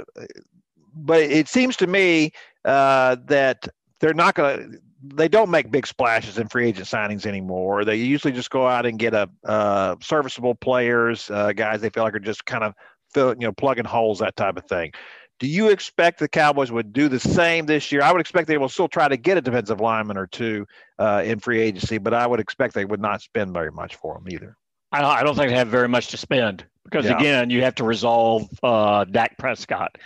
[0.93, 2.31] but it seems to me
[2.65, 3.67] uh, that
[3.99, 7.85] they're not going to they don't make big splashes in free agent signings anymore.
[7.85, 12.03] They usually just go out and get a uh, serviceable players, uh, guys they feel
[12.03, 12.73] like are just kind of
[13.13, 14.91] fill, you know, plugging holes, that type of thing.
[15.39, 18.03] Do you expect the Cowboys would do the same this year?
[18.03, 20.67] I would expect they will still try to get a defensive lineman or two
[20.99, 24.13] uh, in free agency, but I would expect they would not spend very much for
[24.13, 24.55] them either.
[24.91, 27.17] I don't think they have very much to spend because yeah.
[27.17, 29.97] again, you have to resolve uh, Dak Prescott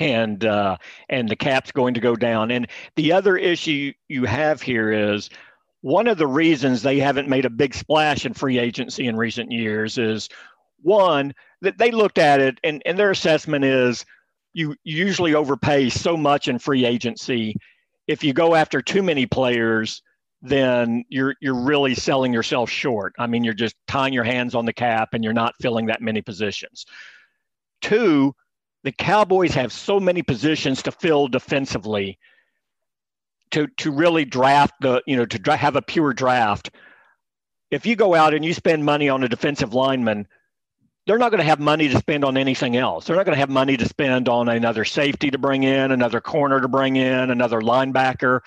[0.00, 0.76] and uh,
[1.08, 2.50] and the cap's going to go down.
[2.50, 2.66] And
[2.96, 5.30] the other issue you have here is
[5.82, 9.50] one of the reasons they haven't made a big splash in free agency in recent
[9.50, 10.28] years is
[10.80, 14.04] one that they looked at it and, and their assessment is
[14.52, 17.56] you usually overpay so much in free agency.
[18.06, 20.02] If you go after too many players,
[20.42, 23.14] then you're you're really selling yourself short.
[23.18, 26.02] I mean, you're just tying your hands on the cap and you're not filling that
[26.02, 26.84] many positions.
[27.80, 28.34] Two,
[28.84, 32.18] the Cowboys have so many positions to fill defensively
[33.52, 36.70] to to really draft the you know to dra- have a pure draft.
[37.70, 40.26] If you go out and you spend money on a defensive lineman,
[41.06, 43.06] they're not going to have money to spend on anything else.
[43.06, 46.20] They're not going to have money to spend on another safety to bring in, another
[46.20, 48.40] corner to bring in, another linebacker.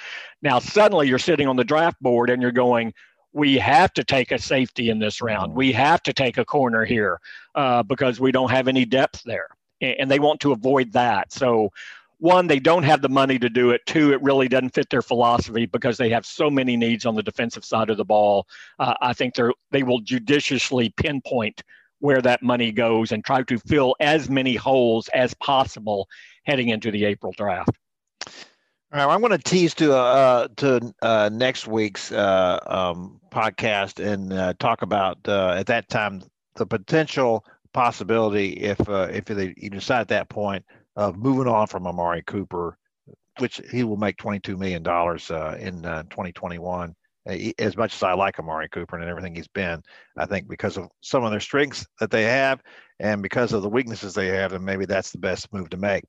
[0.44, 2.94] Now suddenly you're sitting on the draft board and you're going,
[3.34, 5.56] we have to take a safety in this round.
[5.56, 7.20] We have to take a corner here
[7.56, 9.50] uh, because we don't have any depth there
[9.82, 11.32] and they want to avoid that.
[11.32, 11.72] So,
[12.20, 13.86] one, they don't have the money to do it.
[13.86, 17.24] Two, it really doesn't fit their philosophy because they have so many needs on the
[17.24, 18.48] defensive side of the ball.
[18.80, 21.62] Uh, I think they're they will judiciously pinpoint
[22.00, 26.08] where that money goes and try to fill as many holes as possible
[26.46, 27.72] heading into the April draft.
[28.94, 33.20] All right, well, I'm going to tease to uh, to uh, next week's uh, um,
[33.30, 36.22] podcast and uh, talk about uh, at that time
[36.56, 37.44] the potential
[37.76, 40.66] possibility if uh, if they, you decide at that point
[40.96, 42.78] of moving on from Amari Cooper,
[43.40, 46.96] which he will make twenty two million dollars uh, in uh, twenty twenty one.
[47.28, 49.82] As much as I like Amari Cooper and everything he's been,
[50.18, 52.62] I think because of some of their strengths that they have
[53.00, 56.04] and because of the weaknesses they have, then maybe that's the best move to make.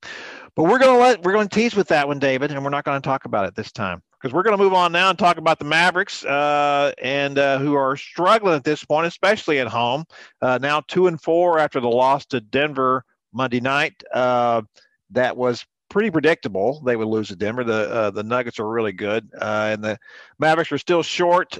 [0.54, 3.00] But we're gonna let we're gonna tease with that one, David, and we're not going
[3.00, 5.36] to talk about it this time because we're going to move on now and talk
[5.36, 10.04] about the Mavericks uh, and uh, who are struggling at this point, especially at home.
[10.40, 14.02] Uh, now two and four after the loss to Denver Monday night.
[14.12, 14.62] Uh,
[15.10, 16.80] that was pretty predictable.
[16.82, 17.64] They would lose to Denver.
[17.64, 19.98] The uh, the Nuggets are really good, uh, and the
[20.38, 21.58] Mavericks are still short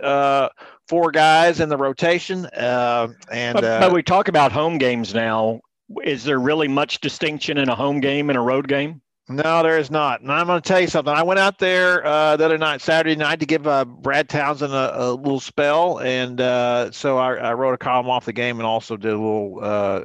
[0.89, 2.47] four guys in the rotation.
[2.53, 3.15] and
[3.55, 5.61] but, but we talk about home games now.
[6.03, 9.03] Is there really much distinction in a home game and a road game?
[9.29, 10.21] No, there is not.
[10.21, 11.13] And I'm going to tell you something.
[11.13, 14.73] I went out there uh, the other night, Saturday night, to give uh, Brad Townsend
[14.73, 18.61] a, a, little spell, and uh, so I, I, wrote a column off the game
[18.61, 20.01] and also did a little uh,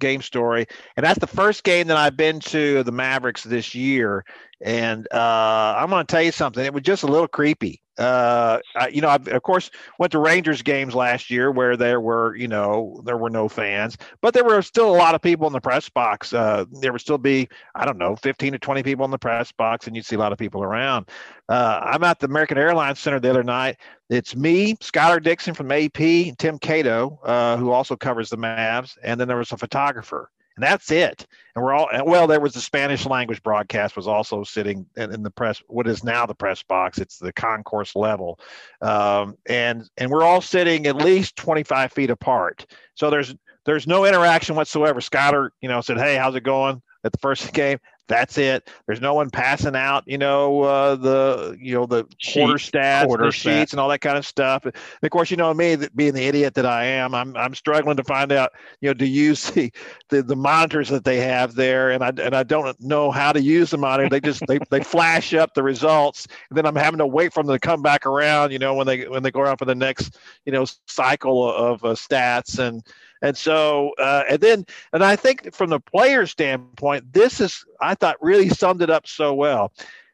[0.00, 0.66] game story.
[0.96, 4.24] And that's the first game that I've been to the Mavericks this year.
[4.60, 6.64] And uh, I'm going to tell you something.
[6.64, 7.80] It was just a little creepy.
[8.00, 12.00] Uh, I, you know, I, of course, went to Rangers games last year where there
[12.00, 15.46] were, you know, there were no fans, but there were still a lot of people
[15.46, 16.32] in the press box.
[16.32, 19.52] Uh, there would still be, I don't know, 15 to 20 people in the press
[19.52, 21.10] box, and you'd see a lot of people around.
[21.50, 23.76] Uh, I'm at the American Airlines Center the other night.
[24.08, 29.20] It's me, Schuyler Dixon from AP, Tim Cato, uh, who also covers the Mavs, and
[29.20, 30.30] then there was a photographer
[30.60, 31.26] and that's it.
[31.56, 32.26] And we're all well.
[32.26, 35.62] There was the Spanish language broadcast was also sitting in, in the press.
[35.68, 36.98] What is now the press box?
[36.98, 38.38] It's the concourse level,
[38.82, 42.66] um, and and we're all sitting at least 25 feet apart.
[42.94, 43.34] So there's
[43.64, 45.00] there's no interaction whatsoever.
[45.00, 47.78] Schuyler, you know, said, "Hey, how's it going?" at the first game.
[48.10, 48.68] That's it.
[48.86, 53.06] There's no one passing out, you know, uh, the you know the Sheet, quarter stats,
[53.06, 54.64] quarter the sheets, and all that kind of stuff.
[54.64, 57.96] And of course, you know me, being the idiot that I am, I'm I'm struggling
[57.98, 58.50] to find out,
[58.80, 59.72] you know, to use the
[60.08, 63.40] the, the monitors that they have there, and I and I don't know how to
[63.40, 64.08] use the monitor.
[64.08, 67.44] They just they, they flash up the results, and then I'm having to wait for
[67.44, 69.76] them to come back around, you know, when they when they go around for the
[69.76, 72.82] next you know cycle of uh, stats and
[73.22, 77.94] and so, uh, and then, and I think from the player standpoint, this is, I
[77.94, 79.72] thought really summed it up so well.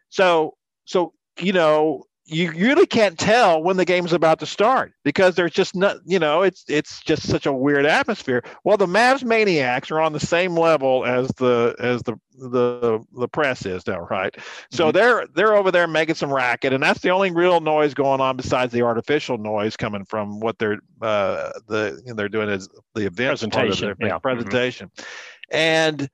[0.08, 5.36] So, so, you know, you really can't tell when the game's about to start because
[5.36, 8.42] there's just not, you know, it's it's just such a weird atmosphere.
[8.64, 13.28] Well, the Mavs maniacs are on the same level as the as the the the
[13.28, 14.34] press is now, right?
[14.72, 14.96] So mm-hmm.
[14.96, 18.36] they're they're over there making some racket, and that's the only real noise going on
[18.36, 22.68] besides the artificial noise coming from what they're uh, the you know, they're doing is
[22.96, 24.18] the event presentation, their, yeah.
[24.18, 25.56] presentation, mm-hmm.
[25.56, 26.08] and.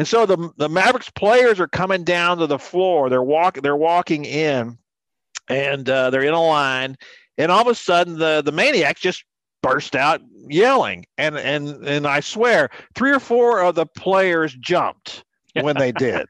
[0.00, 3.10] And so the the Mavericks players are coming down to the floor.
[3.10, 3.64] They're walking.
[3.64, 4.78] They're walking in,
[5.48, 6.96] and uh, they're in a line,
[7.36, 9.24] and all of a sudden the the maniac just
[9.62, 15.24] burst out yelling, and and and I swear three or four of the players jumped
[15.54, 16.26] when they did.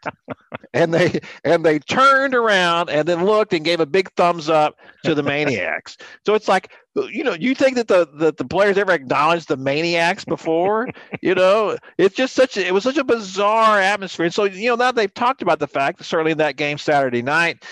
[0.74, 4.78] and they and they turned around and then looked and gave a big thumbs up
[5.04, 5.96] to the maniacs.
[6.24, 9.56] So it's like you know, you think that the that the players ever acknowledged the
[9.56, 10.88] maniacs before?
[11.22, 14.26] you know, it's just such a, it was such a bizarre atmosphere.
[14.26, 16.78] And so you know now they've talked about the fact that certainly in that game
[16.78, 17.64] Saturday night,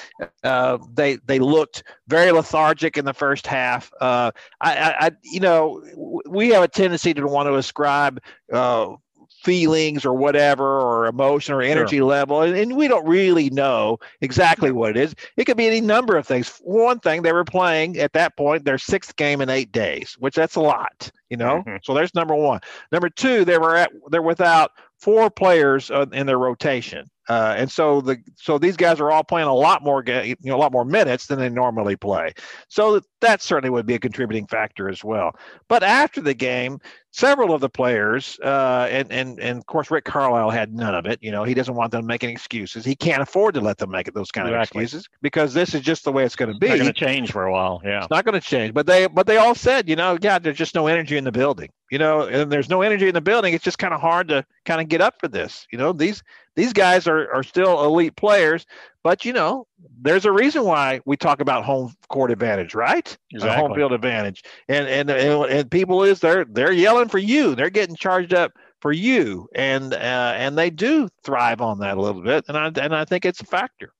[0.44, 3.92] uh, they they looked very lethargic in the first half.
[4.00, 4.30] Uh,
[4.60, 5.82] I, I, I, you know
[6.28, 8.20] we have a tendency to want to ascribe
[8.52, 8.94] uh,
[9.42, 12.06] feelings or whatever or emotion or energy sure.
[12.06, 15.14] level and, and, we don't really know exactly what it is.
[15.36, 16.60] It could be any number of things.
[16.64, 20.34] One thing they were playing at that point their sixth game in eight days which
[20.34, 21.62] that's a lot you know?
[21.66, 21.76] Mm-hmm.
[21.82, 22.60] so there's number one.
[22.92, 27.70] Number two they were at they're without four players uh, in their rotation uh, and
[27.70, 30.72] so the so these guys are all playing a lot more you know a lot
[30.72, 32.32] more minutes than they normally play.
[32.68, 35.32] So that certainly would be a contributing factor as well.
[35.68, 36.78] But after the game,
[37.10, 41.06] several of the players uh, and and and of course Rick Carlisle had none of
[41.06, 41.18] it.
[41.22, 42.84] You know he doesn't want them making excuses.
[42.84, 44.80] He can't afford to let them make those kind exactly.
[44.80, 46.68] of excuses because this is just the way it's going to be.
[46.68, 47.80] It's going to change for a while.
[47.84, 48.74] Yeah, it's not going to change.
[48.74, 51.32] But they but they all said you know yeah there's just no energy in the
[51.32, 51.70] building.
[51.90, 53.54] You know and there's no energy in the building.
[53.54, 55.66] It's just kind of hard to kind of get up for this.
[55.70, 56.22] You know these
[56.56, 58.66] these guys are, are still elite players,
[59.06, 59.68] but you know,
[60.00, 63.16] there's a reason why we talk about home court advantage, right?
[63.30, 63.60] Exactly.
[63.60, 64.42] home field advantage.
[64.68, 67.54] And, and and and people is they're they're yelling for you.
[67.54, 72.00] They're getting charged up for you, and uh, and they do thrive on that a
[72.00, 72.46] little bit.
[72.48, 73.92] And I and I think it's a factor,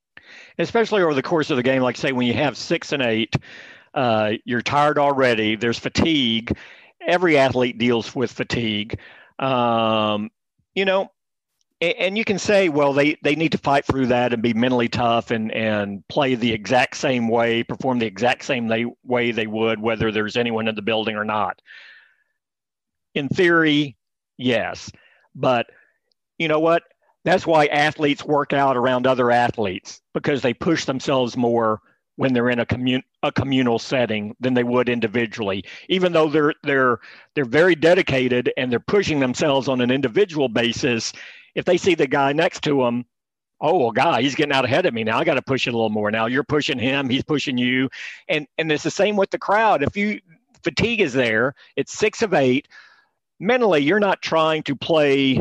[0.59, 1.82] especially over the course of the game.
[1.82, 3.37] Like say when you have six and eight,
[3.95, 5.57] uh, you're tired already.
[5.57, 6.57] There's fatigue.
[7.07, 8.99] Every athlete deals with fatigue.
[9.39, 10.31] Um,
[10.75, 11.11] you know,
[11.81, 14.89] and you can say, well, they, they need to fight through that and be mentally
[14.89, 19.47] tough and, and play the exact same way, perform the exact same they, way they
[19.47, 21.61] would, whether there's anyone in the building or not.
[23.15, 23.97] In theory,
[24.39, 24.91] yes.
[25.35, 25.67] But
[26.39, 26.83] you know what?
[27.25, 31.81] That's why athletes work out around other athletes because they push themselves more
[32.17, 36.55] when they're in a commun a communal setting than they would individually even though they're
[36.62, 36.99] they're
[37.35, 41.12] they're very dedicated and they're pushing themselves on an individual basis
[41.57, 43.05] if they see the guy next to them,
[43.61, 45.19] oh well, guy, he's getting out ahead of me now.
[45.19, 46.11] I got to push it a little more.
[46.12, 47.89] Now you're pushing him, he's pushing you,
[48.29, 49.83] and and it's the same with the crowd.
[49.83, 50.21] If you
[50.62, 52.69] fatigue is there, it's six of eight.
[53.41, 55.41] Mentally, you're not trying to play.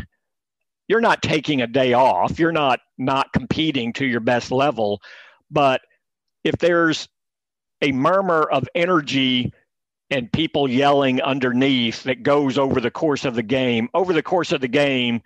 [0.87, 2.39] You're not taking a day off.
[2.39, 5.01] You're not not competing to your best level.
[5.51, 5.81] But
[6.45, 7.09] if there's
[7.81, 9.51] a murmur of energy
[10.11, 14.51] and people yelling underneath that goes over the course of the game, over the course
[14.51, 15.21] of the game,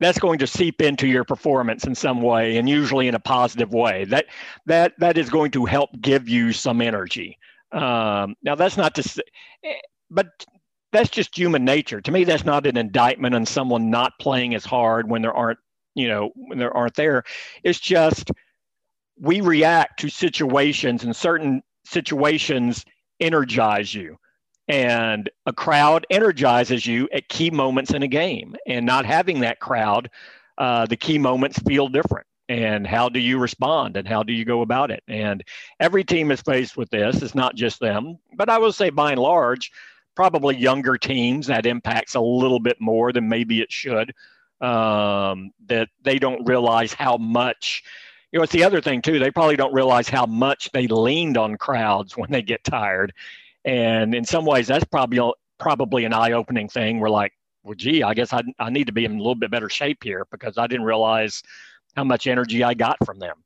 [0.00, 3.72] that's going to seep into your performance in some way and usually in a positive
[3.72, 4.04] way.
[4.04, 4.26] That
[4.66, 7.38] that that is going to help give you some energy.
[7.72, 9.22] Um, now that's not to say
[10.10, 10.26] but
[10.92, 12.00] that's just human nature.
[12.00, 15.58] To me that's not an indictment on someone not playing as hard when there aren't
[15.94, 17.24] you know when there aren't there.
[17.64, 18.30] It's just
[19.20, 22.84] we react to situations and certain situations
[23.20, 24.18] energize you.
[24.68, 28.56] And a crowd energizes you at key moments in a game.
[28.66, 30.08] And not having that crowd
[30.58, 32.26] uh, the key moments feel different.
[32.48, 33.96] And how do you respond?
[33.96, 35.02] And how do you go about it?
[35.08, 35.42] And
[35.80, 37.22] every team is faced with this.
[37.22, 38.18] It's not just them.
[38.36, 39.72] But i will say by and large
[40.14, 44.12] probably younger teams that impacts a little bit more than maybe it should.
[44.60, 47.82] Um, that they don't realize how much
[48.32, 51.36] you know it's the other thing too they probably don't realize how much they leaned
[51.36, 53.12] on crowds when they get tired
[53.64, 55.20] and in some ways, that's probably
[55.58, 56.98] probably an eye opening thing.
[56.98, 59.50] We're like, well, gee, I guess I, I need to be in a little bit
[59.50, 61.42] better shape here because I didn't realize
[61.94, 63.36] how much energy I got from them.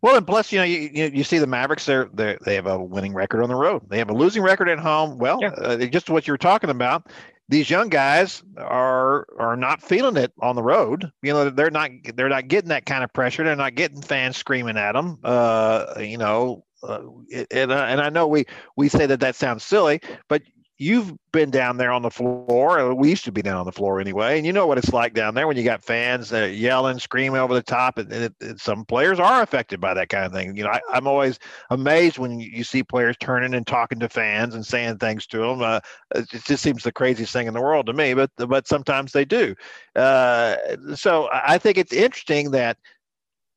[0.00, 1.86] Well, and plus, you know, you, you, see the Mavericks.
[1.86, 3.82] They're, they they have a winning record on the road.
[3.88, 5.18] They have a losing record at home.
[5.18, 5.48] Well, yeah.
[5.48, 7.08] uh, just what you were talking about.
[7.48, 11.10] These young guys are are not feeling it on the road.
[11.22, 13.44] You know, they're not they're not getting that kind of pressure.
[13.44, 15.18] They're not getting fans screaming at them.
[15.22, 17.02] Uh, you know, uh,
[17.50, 20.42] and and I know we we say that that sounds silly, but
[20.78, 22.94] you've been down there on the floor.
[22.94, 25.14] We used to be down on the floor anyway, and you know what it's like
[25.14, 27.98] down there when you got fans uh, yelling, screaming over the top.
[27.98, 30.56] And, it, some players are affected by that kind of thing.
[30.56, 31.38] You know, I, am always
[31.70, 35.62] amazed when you see players turning and talking to fans and saying things to them.
[35.62, 35.80] Uh,
[36.14, 39.24] it just seems the craziest thing in the world to me, but but sometimes they
[39.24, 39.54] do.
[39.94, 40.56] Uh,
[40.94, 42.76] so I think it's interesting that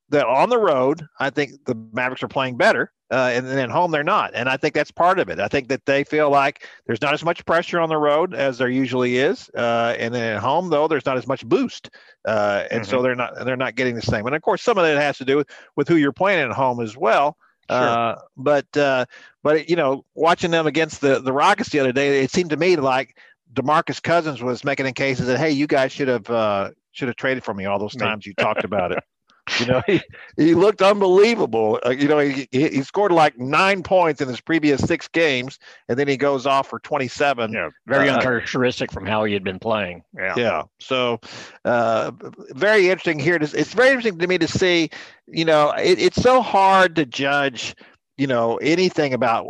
[0.09, 3.69] that on the road, I think the Mavericks are playing better uh, and then at
[3.69, 4.31] home they're not.
[4.35, 5.39] And I think that's part of it.
[5.39, 8.57] I think that they feel like there's not as much pressure on the road as
[8.57, 11.89] there usually is, uh, and then at home though there's not as much boost,
[12.25, 12.89] uh, and mm-hmm.
[12.89, 14.25] so they're not they're not getting the same.
[14.25, 16.51] And of course, some of that has to do with, with who you're playing at
[16.51, 17.35] home as well.
[17.69, 17.79] Sure.
[17.79, 19.05] Uh, but uh,
[19.43, 22.57] but you know, watching them against the the Rockets the other day, it seemed to
[22.57, 23.17] me like
[23.53, 27.17] Demarcus Cousins was making in cases that hey, you guys should have uh, should have
[27.17, 29.03] traded for me all those times you talked about it.
[29.59, 30.01] You know, he,
[30.37, 31.79] he looked unbelievable.
[31.85, 35.97] Uh, you know, he, he scored like nine points in his previous six games, and
[35.97, 37.51] then he goes off for 27.
[37.51, 40.03] Yeah, very uh, uncharacteristic from how he had been playing.
[40.15, 40.33] Yeah.
[40.37, 40.63] Yeah.
[40.79, 41.19] So,
[41.65, 42.11] uh,
[42.51, 43.39] very interesting here.
[43.39, 44.89] To, it's very interesting to me to see,
[45.27, 47.75] you know, it, it's so hard to judge,
[48.17, 49.47] you know, anything about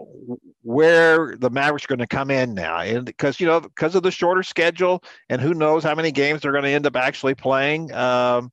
[0.64, 4.04] where the Mavericks are going to come in now, and because you know because of
[4.04, 7.34] the shorter schedule, and who knows how many games they're going to end up actually
[7.34, 7.92] playing.
[7.94, 8.52] Um,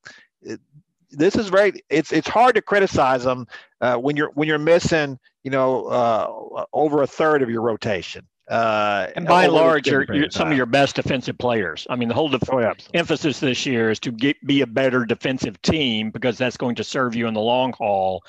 [1.11, 3.47] this is very it's it's hard to criticize them
[3.81, 8.27] uh, when you're when you're missing you know uh, over a third of your rotation.
[8.49, 11.85] Uh, and by and large, you're, you're some of your best defensive players.
[11.91, 15.05] I mean, the whole def- oh, emphasis this year is to get, be a better
[15.05, 18.23] defensive team because that's going to serve you in the long haul.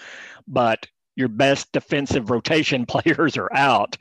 [0.48, 3.96] But your best defensive rotation players are out,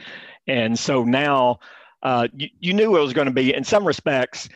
[0.46, 1.58] and so now
[2.02, 4.48] uh, you, you knew it was going to be in some respects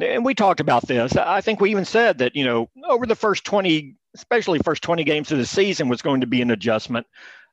[0.00, 1.16] and we talked about this.
[1.16, 5.04] I think we even said that, you know, over the first 20, especially first 20
[5.04, 7.06] games of the season was going to be an adjustment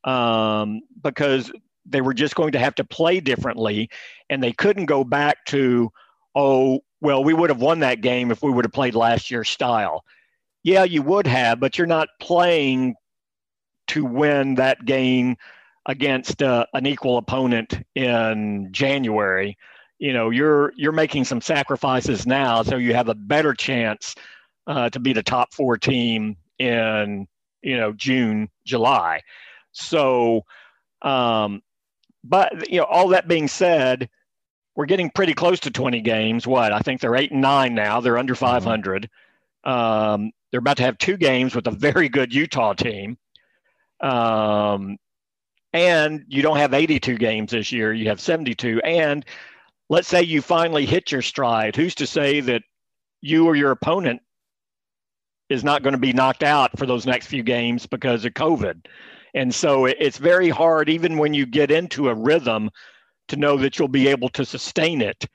[0.03, 1.51] um, because
[1.85, 3.89] they were just going to have to play differently
[4.29, 5.91] and they couldn't go back to,
[6.35, 9.49] oh, well, we would have won that game if we would have played last year's
[9.49, 10.03] style.
[10.63, 12.95] Yeah, you would have, but you're not playing
[13.87, 15.35] to win that game
[15.85, 19.57] against uh, an equal opponent in January
[20.03, 24.15] you know you're you're making some sacrifices now so you have a better chance
[24.67, 27.25] uh, to be the top four team in
[27.61, 29.21] you know June July.
[29.71, 30.41] So
[31.03, 31.61] um,
[32.21, 34.09] but you know all that being said
[34.75, 36.45] we're getting pretty close to 20 games.
[36.45, 36.73] What?
[36.73, 38.01] I think they're 8 and 9 now.
[38.01, 38.45] They're under mm-hmm.
[38.45, 39.09] 500
[39.63, 43.17] um, they're about to have two games with a very good Utah team.
[44.01, 44.97] Um,
[45.71, 47.93] and you don't have 82 games this year.
[47.93, 49.25] You have 72 and
[49.93, 51.75] let's say you finally hit your stride.
[51.75, 52.63] Who's to say that
[53.21, 54.23] you or your opponent
[55.49, 58.87] is not going to be knocked out for those next few games because of COVID?
[59.35, 62.71] And so it's very hard, even when you get into a rhythm,
[63.27, 65.27] to know that you'll be able to sustain it.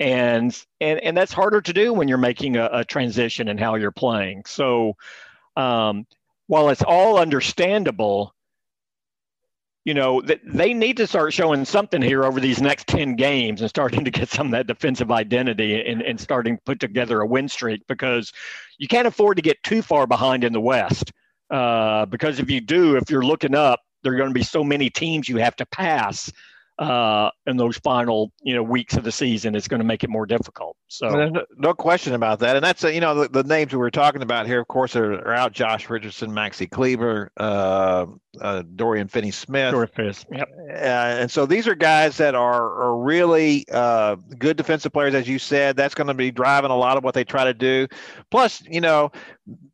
[0.00, 3.74] And and and that's harder to do when you're making a, a transition in how
[3.74, 4.44] you're playing.
[4.46, 4.94] So
[5.56, 6.06] um,
[6.46, 8.34] while it's all understandable,
[9.86, 13.60] you know, that they need to start showing something here over these next 10 games
[13.60, 17.20] and starting to get some of that defensive identity and, and starting to put together
[17.20, 18.32] a win streak because
[18.78, 21.12] you can't afford to get too far behind in the West.
[21.50, 24.64] Uh, because if you do, if you're looking up, there are going to be so
[24.64, 26.32] many teams you have to pass
[26.78, 29.54] uh, in those final, you know, weeks of the season.
[29.54, 30.76] It's going to make it more difficult.
[30.88, 33.78] So no, no, question about that, and that's uh, you know the, the, names we
[33.78, 35.52] were talking about here, of course, are, are out.
[35.52, 38.06] Josh Richardson, Maxi Kleber, uh,
[38.40, 39.72] uh, Dorian Finney-Smith.
[39.72, 40.48] Dorian yep.
[40.70, 45.26] Uh, and so these are guys that are are really uh, good defensive players, as
[45.26, 45.76] you said.
[45.76, 47.88] That's going to be driving a lot of what they try to do.
[48.30, 49.10] Plus, you know,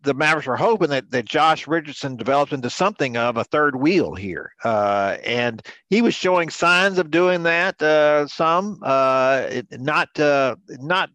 [0.03, 4.15] the Mavericks were hoping that, that Josh Richardson develops into something of a third wheel
[4.15, 4.53] here.
[4.65, 11.11] Uh, and he was showing signs of doing that uh, some, uh, not, uh, not,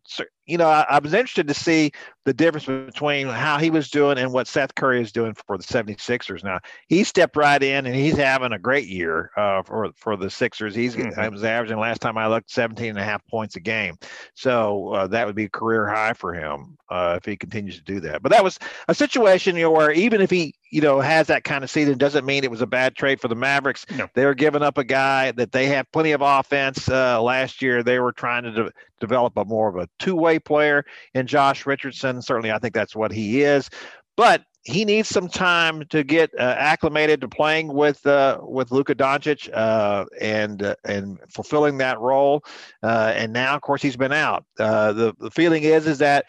[0.45, 1.91] you know, I, I, was interested to see
[2.27, 5.63] the difference between how he was doing and what Seth Curry is doing for the
[5.63, 6.59] 76ers now.
[6.89, 10.75] He stepped right in and he's having a great year uh, for, for the Sixers.
[10.75, 11.17] He's mm-hmm.
[11.17, 13.97] I was averaging last time I looked 17 and a half points a game.
[14.33, 17.83] So uh, that would be a career high for him uh, if he continues to
[17.83, 18.21] do that.
[18.21, 21.43] But that was a situation, you know, where even if he, you know, has that
[21.43, 23.85] kind of season, doesn't mean it was a bad trade for the Mavericks.
[23.95, 24.07] No.
[24.13, 26.89] They were giving up a guy that they have plenty of offense.
[26.89, 30.85] Uh, last year, they were trying to de- develop a more of a two-way player
[31.13, 32.16] in Josh Richardson.
[32.21, 33.69] Certainly, I think that's what he is.
[34.15, 38.93] But he needs some time to get uh, acclimated to playing with uh, with Luka
[38.93, 42.43] Doncic uh, and uh, and fulfilling that role.
[42.83, 44.45] Uh, and now, of course, he's been out.
[44.59, 46.25] Uh, the the feeling is is that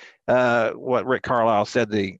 [0.77, 2.17] what Rick Carlisle said the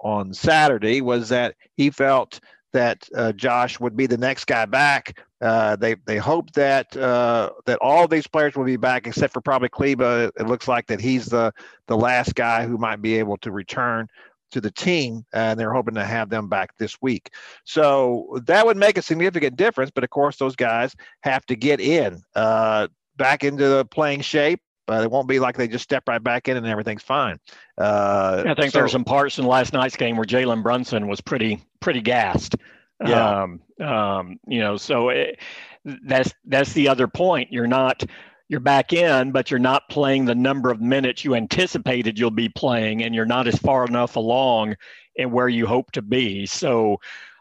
[0.00, 2.40] on Saturday was that he felt
[2.72, 5.18] that Josh would be the next guy back.
[5.40, 10.30] They they hope that that all these players will be back except for probably Kleber.
[10.38, 11.52] It looks like that he's the
[11.86, 14.08] the last guy who might be able to return
[14.50, 17.30] to the team, and they're hoping to have them back this week.
[17.64, 19.90] So that would make a significant difference.
[19.90, 24.60] But of course, those guys have to get in uh, back into the playing shape.
[24.86, 27.38] But it won't be like they just step right back in and everything's fine.
[27.76, 31.20] Uh, I think so, there's some parts in last night's game where Jalen Brunson was
[31.20, 32.56] pretty pretty gassed.
[33.04, 33.42] Yeah.
[33.42, 35.38] Um, um, you know, so it,
[35.84, 37.52] that's that's the other point.
[37.52, 38.04] You're not
[38.48, 42.48] you're back in, but you're not playing the number of minutes you anticipated you'll be
[42.48, 44.74] playing, and you're not as far enough along
[45.16, 46.46] in where you hope to be.
[46.46, 46.98] So,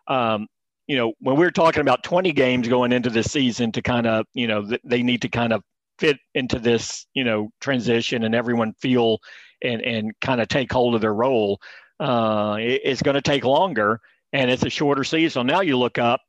[0.07, 0.47] um,
[0.87, 4.25] you know, when we're talking about 20 games going into the season to kind of,
[4.33, 5.63] you know, th- they need to kind of
[5.99, 9.19] fit into this, you know, transition and everyone feel
[9.61, 11.59] and, and kind of take hold of their role.
[11.99, 13.99] Uh, it, it's going to take longer
[14.33, 15.47] and it's a shorter season.
[15.47, 16.21] Now you look up,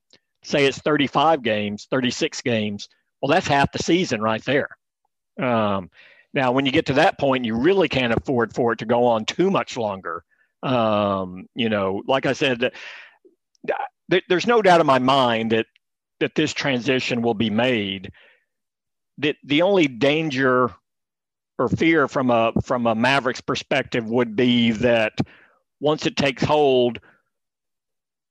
[0.42, 2.88] say it's 35 games, 36 games
[3.20, 4.68] well, that's half the season right there.
[5.40, 5.90] Um,
[6.34, 9.06] now, when you get to that point, you really can't afford for it to go
[9.06, 10.24] on too much longer.
[10.62, 12.72] Um, you know, like I said,
[14.08, 15.66] there's no doubt in my mind that
[16.20, 18.10] that this transition will be made.
[19.18, 20.70] That the only danger
[21.58, 25.18] or fear from a from a Mavericks perspective would be that
[25.80, 27.00] once it takes hold,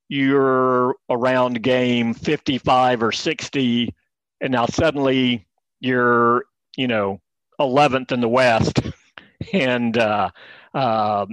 [0.08, 3.94] you're around game 55 or 60
[4.40, 5.46] and now suddenly
[5.80, 6.44] you're
[6.76, 7.20] you know
[7.60, 8.80] 11th in the west
[9.52, 10.30] and uh,
[10.74, 11.26] uh,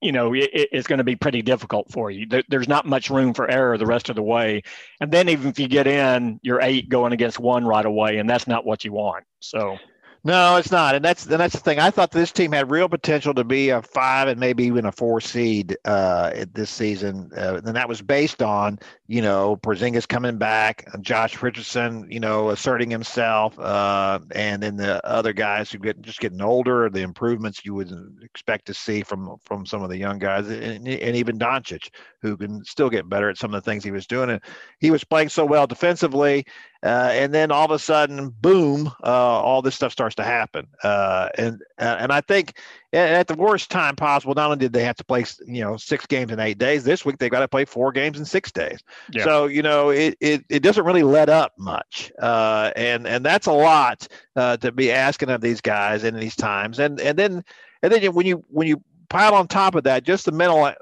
[0.00, 2.26] you know it, it's going to be pretty difficult for you.
[2.26, 4.62] There, there's not much room for error the rest of the way.
[5.00, 8.28] And then even if you get in you're eight going against one right away and
[8.28, 9.24] that's not what you want.
[9.40, 9.76] So
[10.22, 11.78] no, it's not, and that's and that's the thing.
[11.78, 14.92] I thought this team had real potential to be a five and maybe even a
[14.92, 20.36] four seed uh, this season, uh, and that was based on you know Porzingis coming
[20.36, 26.02] back, Josh Richardson, you know, asserting himself, uh, and then the other guys who get
[26.02, 27.90] just getting older, the improvements you would
[28.22, 31.88] expect to see from from some of the young guys, and, and even Doncic,
[32.22, 34.30] who can still get better at some of the things he was doing.
[34.30, 34.40] And
[34.78, 36.46] he was playing so well defensively,
[36.82, 40.66] uh, and then all of a sudden, boom, uh, all this stuff starts to happen.
[40.82, 42.54] Uh, and uh, and I think
[42.92, 46.06] at the worst time possible, not only did they have to play, you know, six
[46.06, 48.80] games in eight days, this week they've got to play four games in six days.
[49.12, 49.24] Yeah.
[49.24, 53.46] So you know, it, it it doesn't really let up much, uh, and and that's
[53.46, 56.78] a lot uh, to be asking of these guys in these times.
[56.78, 57.44] And and then
[57.82, 60.72] and then when you when you pile on top of that, just the mental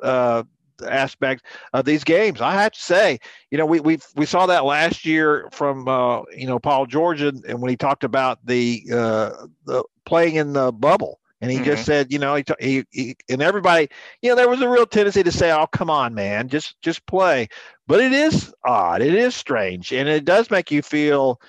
[0.87, 2.41] aspect of these games.
[2.41, 3.19] I have to say,
[3.51, 7.21] you know, we we we saw that last year from uh, you know Paul George
[7.21, 9.31] and, and when he talked about the uh,
[9.65, 11.21] the playing in the bubble.
[11.41, 11.67] And he mm-hmm.
[11.67, 13.89] just said, you know, he, he, he and everybody,
[14.23, 17.07] you know, there was a real tendency to say, "Oh, come on, man, just just
[17.07, 17.47] play."
[17.87, 21.41] But it is odd, it is strange, and it does make you feel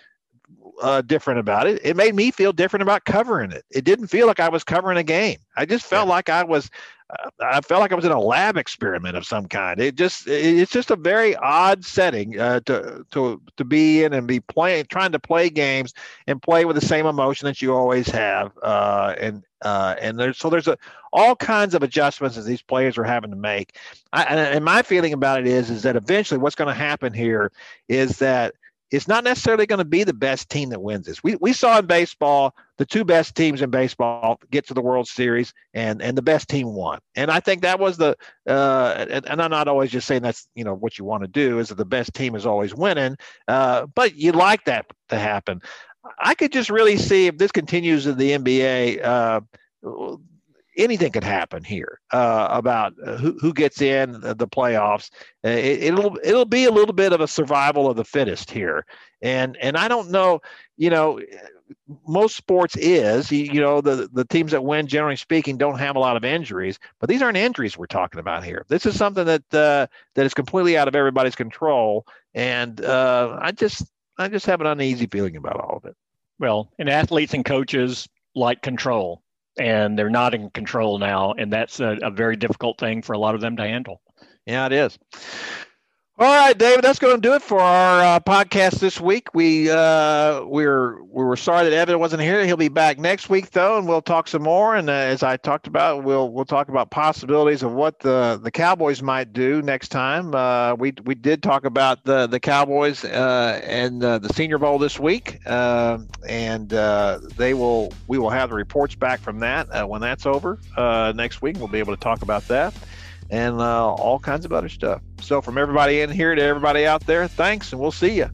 [0.81, 1.81] uh, different about it.
[1.83, 3.65] It made me feel different about covering it.
[3.71, 5.37] It didn't feel like I was covering a game.
[5.55, 6.13] I just felt yeah.
[6.13, 6.69] like I was
[7.39, 9.79] I felt like I was in a lab experiment of some kind.
[9.79, 14.27] It just it's just a very odd setting uh, to to to be in and
[14.27, 15.93] be playing, trying to play games
[16.27, 18.51] and play with the same emotion that you always have.
[18.61, 20.77] Uh, and uh, and there's so there's a,
[21.11, 23.77] all kinds of adjustments that these players are having to make.
[24.13, 27.51] I, and my feeling about it is is that eventually what's going to happen here
[27.87, 28.53] is that
[28.91, 31.23] it's not necessarily going to be the best team that wins this.
[31.23, 35.07] We, we saw in baseball the two best teams in baseball get to the World
[35.07, 36.99] Series, and and the best team won.
[37.15, 38.15] And I think that was the
[38.47, 41.27] uh, and, and, I'm not always just saying that's you know what you want to
[41.27, 43.17] do is that the best team is always winning,
[43.47, 45.61] uh, but you like that to happen.
[46.17, 49.03] I could just really see if this continues in the NBA.
[49.03, 49.41] Uh,
[50.77, 55.09] anything could happen here uh, about uh, who, who gets in the playoffs.
[55.45, 58.85] Uh, it, will it'll be a little bit of a survival of the fittest here,
[59.21, 60.41] and and I don't know,
[60.77, 61.19] you know,
[62.07, 65.99] most sports is you, know the the teams that win generally speaking don't have a
[65.99, 68.65] lot of injuries, but these aren't injuries we're talking about here.
[68.67, 73.51] This is something that uh, that is completely out of everybody's control, and uh, I
[73.51, 73.83] just
[74.17, 75.95] I just have an uneasy feeling about all of it.
[76.39, 79.21] Well, and athletes and coaches like control
[79.59, 83.17] and they're not in control now, and that's a, a very difficult thing for a
[83.19, 84.01] lot of them to handle.
[84.45, 84.97] Yeah, it is.
[86.21, 89.33] All right, David, that's going to do it for our uh, podcast this week.
[89.33, 92.45] We uh, we're we were sorry that Evan wasn't here.
[92.45, 94.75] He'll be back next week though, and we'll talk some more.
[94.75, 98.51] And uh, as I talked about, we'll we'll talk about possibilities of what the the
[98.51, 100.35] Cowboys might do next time.
[100.35, 104.77] Uh, we we did talk about the the Cowboys uh, and uh, the Senior Bowl
[104.77, 110.25] this week, and they will we will have the reports back from that when that's
[110.25, 110.59] over
[111.15, 111.55] next week.
[111.59, 112.73] We'll be able to talk about that
[113.29, 115.01] and uh, all kinds of other stuff.
[115.21, 118.29] So, from everybody in here to everybody out there, thanks, and we'll see you.